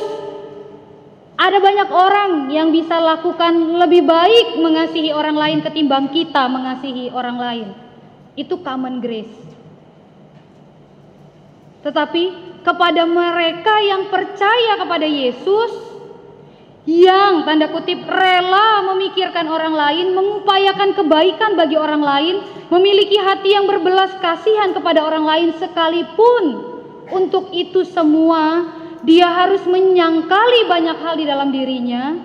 [1.33, 7.37] ada banyak orang yang bisa lakukan lebih baik mengasihi orang lain ketimbang kita mengasihi orang
[7.41, 7.67] lain.
[8.37, 9.33] Itu common grace.
[11.81, 12.23] Tetapi
[12.63, 15.73] kepada mereka yang percaya kepada Yesus,
[16.85, 22.35] yang tanda kutip rela memikirkan orang lain, mengupayakan kebaikan bagi orang lain,
[22.71, 26.43] memiliki hati yang berbelas kasihan kepada orang lain sekalipun
[27.11, 28.63] untuk itu semua
[29.03, 32.15] dia harus menyangkali banyak hal di dalam dirinya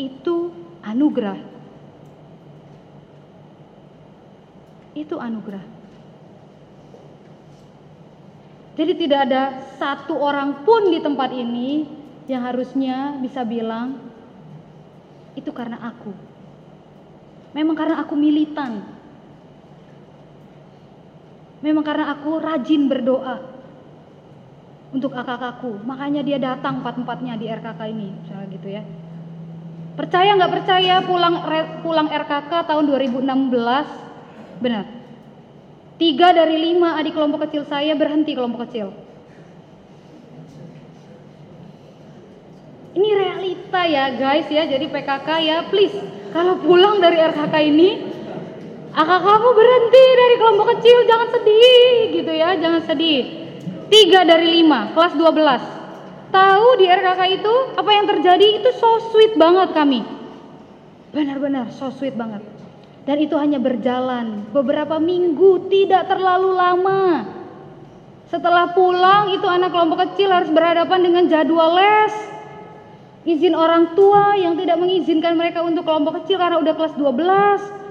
[0.00, 0.48] itu
[0.80, 1.36] anugerah.
[4.96, 5.64] Itu anugerah.
[8.74, 9.42] Jadi tidak ada
[9.76, 11.86] satu orang pun di tempat ini
[12.26, 14.00] yang harusnya bisa bilang
[15.36, 16.10] itu karena aku.
[17.52, 18.82] Memang karena aku militan.
[21.60, 23.53] Memang karena aku rajin berdoa
[24.94, 28.82] untuk kakakku, makanya dia datang empat-empatnya di RKK ini, misalnya gitu ya.
[29.98, 31.36] Percaya nggak percaya pulang
[31.82, 34.84] pulang RKK tahun 2016, benar.
[35.98, 38.94] Tiga dari lima adik kelompok kecil saya berhenti kelompok kecil.
[42.94, 45.98] Ini realita ya guys ya, jadi PKK ya please
[46.30, 47.90] kalau pulang dari RKK ini
[48.94, 53.43] Akak kamu berhenti dari kelompok kecil, jangan sedih gitu ya, jangan sedih.
[53.94, 56.34] Tiga dari lima, kelas 12.
[56.34, 60.02] Tahu di RKK itu apa yang terjadi itu so sweet banget kami.
[61.14, 62.42] Benar-benar so sweet banget.
[63.06, 67.22] Dan itu hanya berjalan beberapa minggu, tidak terlalu lama.
[68.34, 72.14] Setelah pulang itu anak kelompok kecil harus berhadapan dengan jadwal les.
[73.22, 77.84] Izin orang tua yang tidak mengizinkan mereka untuk kelompok kecil karena udah kelas 12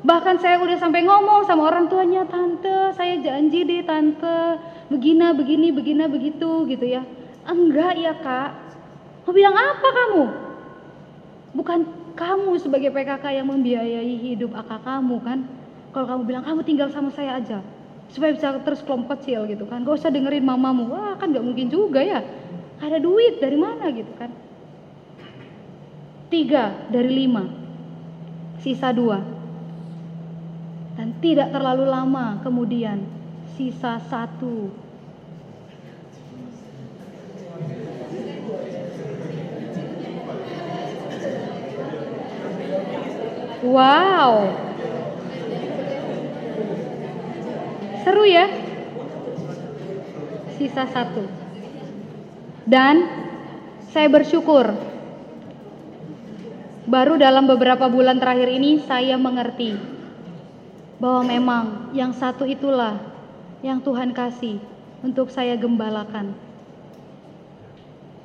[0.00, 4.56] Bahkan saya udah sampai ngomong sama orang tuanya, tante, saya janji deh tante,
[4.90, 7.06] begini, begini, begini, begitu, gitu ya.
[7.46, 8.50] Enggak ya kak.
[9.24, 10.24] Mau bilang apa kamu?
[11.54, 11.78] Bukan
[12.18, 15.38] kamu sebagai PKK yang membiayai hidup akak kamu kan?
[15.94, 17.62] Kalau kamu bilang kamu tinggal sama saya aja,
[18.10, 19.86] supaya bisa terus kelompok kecil gitu kan?
[19.86, 22.22] Gak usah dengerin mamamu, wah kan gak mungkin juga ya.
[22.82, 24.30] Ada duit dari mana gitu kan?
[26.30, 27.42] Tiga dari lima,
[28.62, 29.18] sisa dua
[31.00, 33.00] dan tidak terlalu lama kemudian
[33.60, 34.72] sisa satu
[43.60, 44.48] Wow.
[48.00, 48.48] Seru ya?
[50.56, 51.28] Sisa satu.
[52.64, 53.04] Dan
[53.92, 54.72] saya bersyukur
[56.88, 59.76] baru dalam beberapa bulan terakhir ini saya mengerti
[60.96, 63.09] bahwa memang yang satu itulah
[63.60, 64.60] yang Tuhan kasih
[65.04, 66.32] untuk saya gembalakan.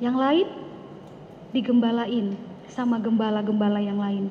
[0.00, 0.46] Yang lain
[1.52, 2.36] digembalain
[2.68, 4.28] sama gembala-gembala yang lain.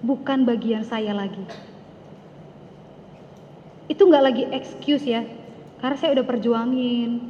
[0.00, 1.44] Bukan bagian saya lagi.
[3.90, 5.26] Itu nggak lagi excuse ya,
[5.84, 7.28] karena saya udah perjuangin.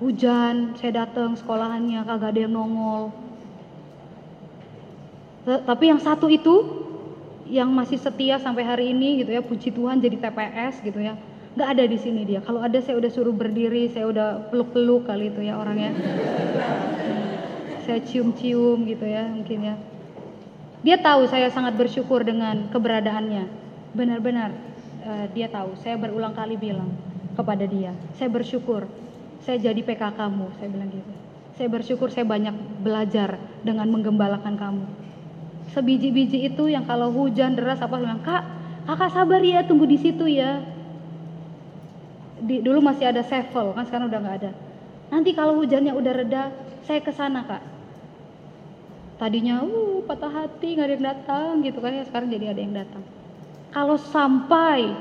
[0.00, 3.12] Hujan, saya datang sekolahannya kagak ada yang nongol.
[5.44, 6.86] Tapi yang satu itu
[7.50, 11.18] yang masih setia sampai hari ini gitu ya puji Tuhan jadi TPS gitu ya.
[11.58, 12.38] Nggak ada di sini dia.
[12.40, 15.90] Kalau ada saya udah suruh berdiri saya udah peluk-peluk kali itu ya orangnya.
[17.84, 19.74] Saya cium-cium gitu ya mungkin ya.
[20.80, 23.44] Dia tahu saya sangat bersyukur dengan keberadaannya.
[23.92, 24.54] Benar-benar
[25.02, 25.74] uh, dia tahu.
[25.82, 26.94] Saya berulang kali bilang
[27.34, 28.86] kepada dia saya bersyukur
[29.40, 31.12] saya jadi PK kamu saya bilang gitu.
[31.56, 34.84] Saya bersyukur saya banyak belajar dengan menggembalakan kamu
[35.72, 38.42] sebiji-biji itu yang kalau hujan deras apa bilang kak
[38.86, 40.62] kakak sabar ya tunggu di situ ya.
[42.40, 44.52] Di, dulu masih ada sevel kan sekarang udah nggak ada.
[45.12, 46.42] Nanti kalau hujannya udah reda
[46.88, 47.62] saya ke sana kak.
[49.20, 52.74] Tadinya uh patah hati nggak ada yang datang gitu kan ya sekarang jadi ada yang
[52.74, 53.02] datang.
[53.70, 54.96] Kalau sampai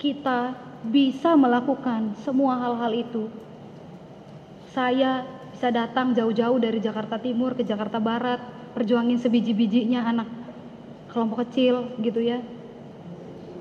[0.00, 3.28] kita bisa melakukan semua hal-hal itu
[4.72, 8.40] saya bisa datang jauh-jauh dari Jakarta Timur ke Jakarta Barat
[8.72, 10.28] perjuangin sebiji-bijinya anak
[11.10, 12.38] kelompok kecil gitu ya.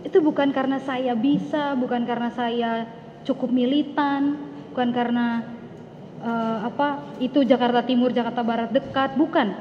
[0.05, 2.87] Itu bukan karena saya bisa bukan karena saya
[3.27, 4.37] cukup militan
[4.71, 5.43] bukan karena
[6.23, 9.51] uh, apa itu Jakarta Timur Jakarta Barat dekat bukan.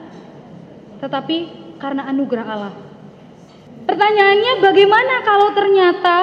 [1.03, 1.36] Tetapi
[1.78, 2.74] karena anugerah Allah.
[3.88, 6.16] Pertanyaannya bagaimana kalau ternyata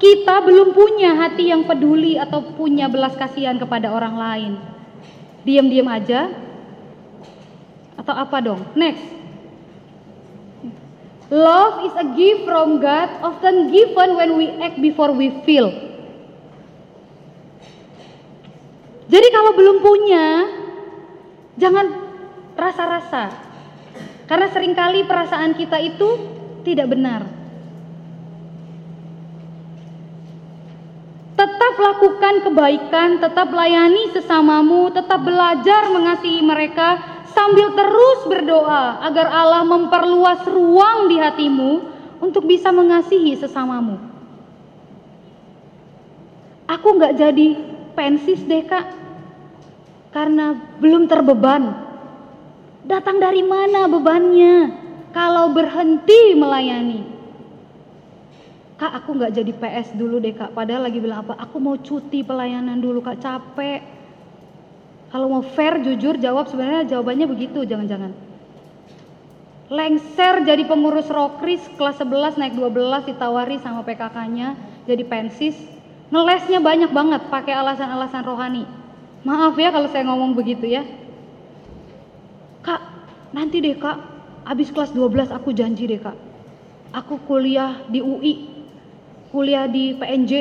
[0.00, 4.52] kita belum punya hati yang peduli atau punya belas kasihan kepada orang lain?
[5.44, 6.45] Diam-diam aja
[8.06, 8.62] atau apa dong?
[8.78, 9.02] Next.
[11.26, 15.74] Love is a gift from God, often given when we act before we feel.
[19.10, 20.26] Jadi kalau belum punya,
[21.58, 21.86] jangan
[22.54, 23.34] rasa-rasa.
[24.30, 26.08] Karena sering kali perasaan kita itu
[26.62, 27.26] tidak benar.
[31.34, 39.68] Tetap lakukan kebaikan, tetap layani sesamamu, tetap belajar mengasihi mereka, sambil terus berdoa agar Allah
[39.68, 41.84] memperluas ruang di hatimu
[42.24, 44.00] untuk bisa mengasihi sesamamu.
[46.64, 47.46] Aku nggak jadi
[47.92, 48.88] pensis deh kak,
[50.16, 51.76] karena belum terbeban.
[52.88, 54.86] Datang dari mana bebannya?
[55.12, 57.00] Kalau berhenti melayani,
[58.76, 60.52] kak aku nggak jadi PS dulu deh kak.
[60.56, 61.38] Padahal lagi bilang apa?
[61.46, 63.95] Aku mau cuti pelayanan dulu kak, capek
[65.14, 68.10] kalau mau fair, jujur, jawab sebenarnya jawabannya begitu, jangan-jangan.
[69.66, 74.54] Lengser jadi pengurus Rokris kelas 11 naik 12 ditawari sama PKK-nya.
[74.86, 75.58] jadi pensis,
[76.14, 78.62] ngelesnya banyak banget pakai alasan-alasan rohani.
[79.26, 80.86] Maaf ya kalau saya ngomong begitu ya.
[82.62, 82.78] Kak,
[83.34, 83.98] nanti deh kak,
[84.46, 86.14] habis kelas 12 aku janji deh kak.
[86.94, 88.46] Aku kuliah di UI,
[89.34, 90.32] kuliah di PNJ,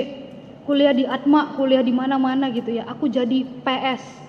[0.69, 2.85] kuliah di Atma, kuliah di mana-mana gitu ya.
[2.85, 4.24] Aku jadi PS.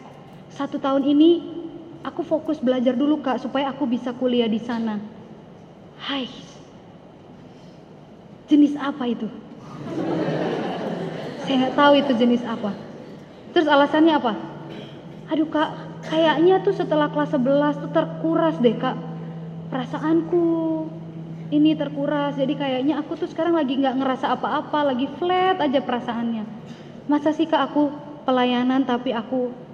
[0.56, 1.44] Satu tahun ini
[2.00, 4.96] aku fokus belajar dulu kak supaya aku bisa kuliah di sana.
[6.00, 6.24] Hai,
[8.48, 9.28] jenis apa itu?
[11.44, 12.72] Saya nggak tahu itu jenis apa.
[13.52, 14.32] Terus alasannya apa?
[15.28, 18.96] Aduh kak, kayaknya tuh setelah kelas 11 tuh terkuras deh kak.
[19.68, 20.48] Perasaanku
[21.52, 26.48] ini terkuras, jadi kayaknya aku tuh sekarang lagi nggak ngerasa apa-apa, lagi flat aja perasaannya.
[27.12, 27.92] Masa sih kak aku
[28.24, 29.65] pelayanan tapi aku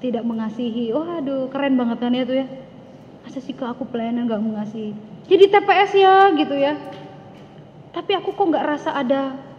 [0.00, 0.90] tidak mengasihi?
[0.96, 2.46] Oh aduh keren banget kan ya tuh ya.
[3.20, 4.92] Masa sih kak aku pelayanan nggak mengasihi?
[5.28, 6.74] Jadi TPS ya gitu ya.
[7.94, 9.50] Tapi aku kok nggak rasa ada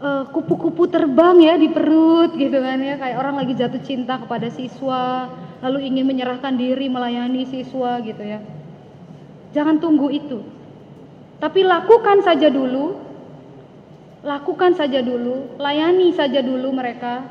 [0.00, 4.16] Eh, kupu-kupu uh, terbang ya di perut gitu kan ya kayak orang lagi jatuh cinta
[4.16, 5.28] kepada siswa
[5.60, 8.40] lalu ingin menyerahkan diri melayani siswa gitu ya
[9.52, 10.40] jangan tunggu itu
[11.36, 12.96] tapi lakukan saja dulu
[14.24, 17.28] lakukan saja dulu layani saja dulu mereka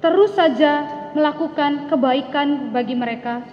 [0.00, 3.44] terus saja melakukan kebaikan bagi mereka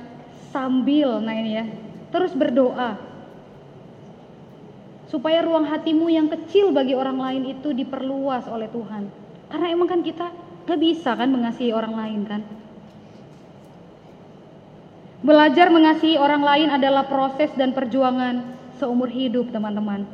[0.49, 1.65] sambil nah ini ya
[2.09, 3.07] terus berdoa
[5.07, 9.07] supaya ruang hatimu yang kecil bagi orang lain itu diperluas oleh Tuhan.
[9.47, 10.27] Karena emang kan kita
[10.67, 12.41] gak bisa kan mengasihi orang lain kan.
[15.23, 18.43] Belajar mengasihi orang lain adalah proses dan perjuangan
[18.77, 20.05] seumur hidup teman-teman.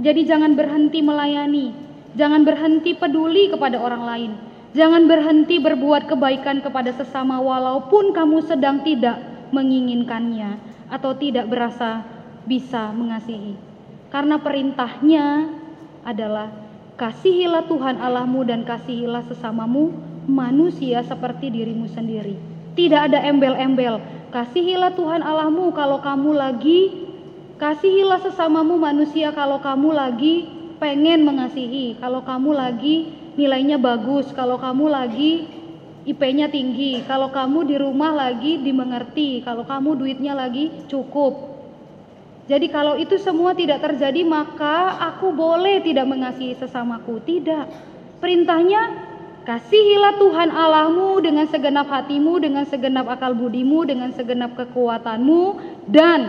[0.00, 1.76] Jadi jangan berhenti melayani,
[2.16, 4.30] jangan berhenti peduli kepada orang lain,
[4.76, 9.20] jangan berhenti berbuat kebaikan kepada sesama walaupun kamu sedang tidak
[9.52, 10.60] menginginkannya
[10.92, 12.04] atau tidak berasa
[12.48, 13.56] bisa mengasihi.
[14.08, 15.52] Karena perintahnya
[16.04, 16.48] adalah
[16.96, 19.92] kasihilah Tuhan Allahmu dan kasihilah sesamamu
[20.24, 22.36] manusia seperti dirimu sendiri.
[22.72, 24.00] Tidak ada embel-embel.
[24.32, 27.08] Kasihilah Tuhan Allahmu kalau kamu lagi
[27.58, 30.46] kasihilah sesamamu manusia kalau kamu lagi
[30.78, 35.46] pengen mengasihi, kalau kamu lagi nilainya bagus, kalau kamu lagi
[36.02, 41.48] IP-nya tinggi, kalau kamu di rumah lagi dimengerti, kalau kamu duitnya lagi cukup,
[42.48, 47.20] jadi kalau itu semua tidak terjadi maka aku boleh tidak mengasihi sesamaku.
[47.20, 47.64] Tidak.
[48.24, 48.80] Perintahnya
[49.44, 55.60] kasihilah Tuhan Allahmu dengan segenap hatimu, dengan segenap akal budimu, dengan segenap kekuatanmu
[55.92, 56.20] dan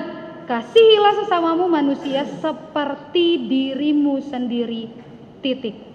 [0.43, 4.91] kasihilah sesamamu manusia seperti dirimu sendiri.
[5.39, 5.88] Titik.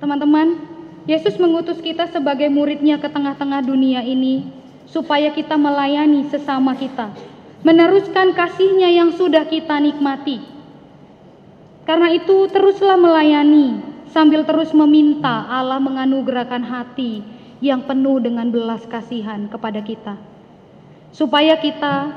[0.00, 0.56] Teman-teman,
[1.04, 4.48] Yesus mengutus kita sebagai muridnya ke tengah-tengah dunia ini
[4.88, 7.12] supaya kita melayani sesama kita
[7.60, 10.40] meneruskan kasihnya yang sudah kita nikmati.
[11.84, 13.82] Karena itu teruslah melayani
[14.12, 17.20] sambil terus meminta Allah menganugerahkan hati
[17.60, 20.16] yang penuh dengan belas kasihan kepada kita.
[21.10, 22.14] Supaya kita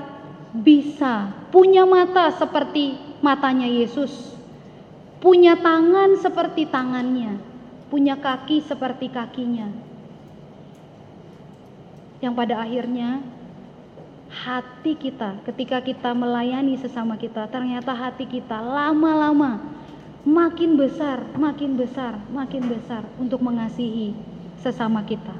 [0.53, 4.38] bisa punya mata seperti matanya Yesus,
[5.19, 7.41] punya tangan seperti tangannya,
[7.93, 9.69] punya kaki seperti kakinya.
[12.25, 13.21] Yang pada akhirnya
[14.33, 19.61] hati kita ketika kita melayani sesama kita ternyata hati kita lama-lama
[20.25, 24.17] makin besar, makin besar, makin besar untuk mengasihi
[24.57, 25.37] sesama kita.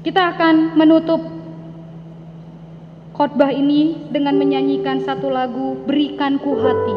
[0.00, 1.20] Kita akan menutup
[3.12, 6.96] khotbah ini dengan menyanyikan satu lagu Berikanku Hati.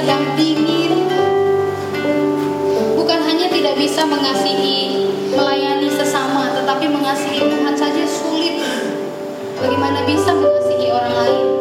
[0.00, 1.12] Sedang dingin
[2.96, 4.96] bukan hanya tidak bisa mengasihi
[5.36, 8.64] melayani sesama tetapi mengasihi Tuhan saja sulit.
[9.60, 11.59] Bagaimana bisa mengasihi orang lain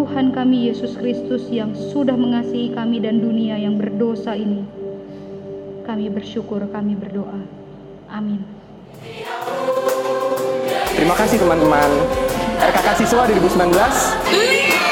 [0.00, 4.64] Tuhan kami Yesus Kristus yang sudah mengasihi kami dan dunia yang berdosa ini.
[5.84, 7.36] Kami bersyukur, kami berdoa.
[8.08, 8.40] Amin.
[10.96, 11.90] Terima kasih teman-teman.
[12.64, 14.89] RKK Siswa 2019.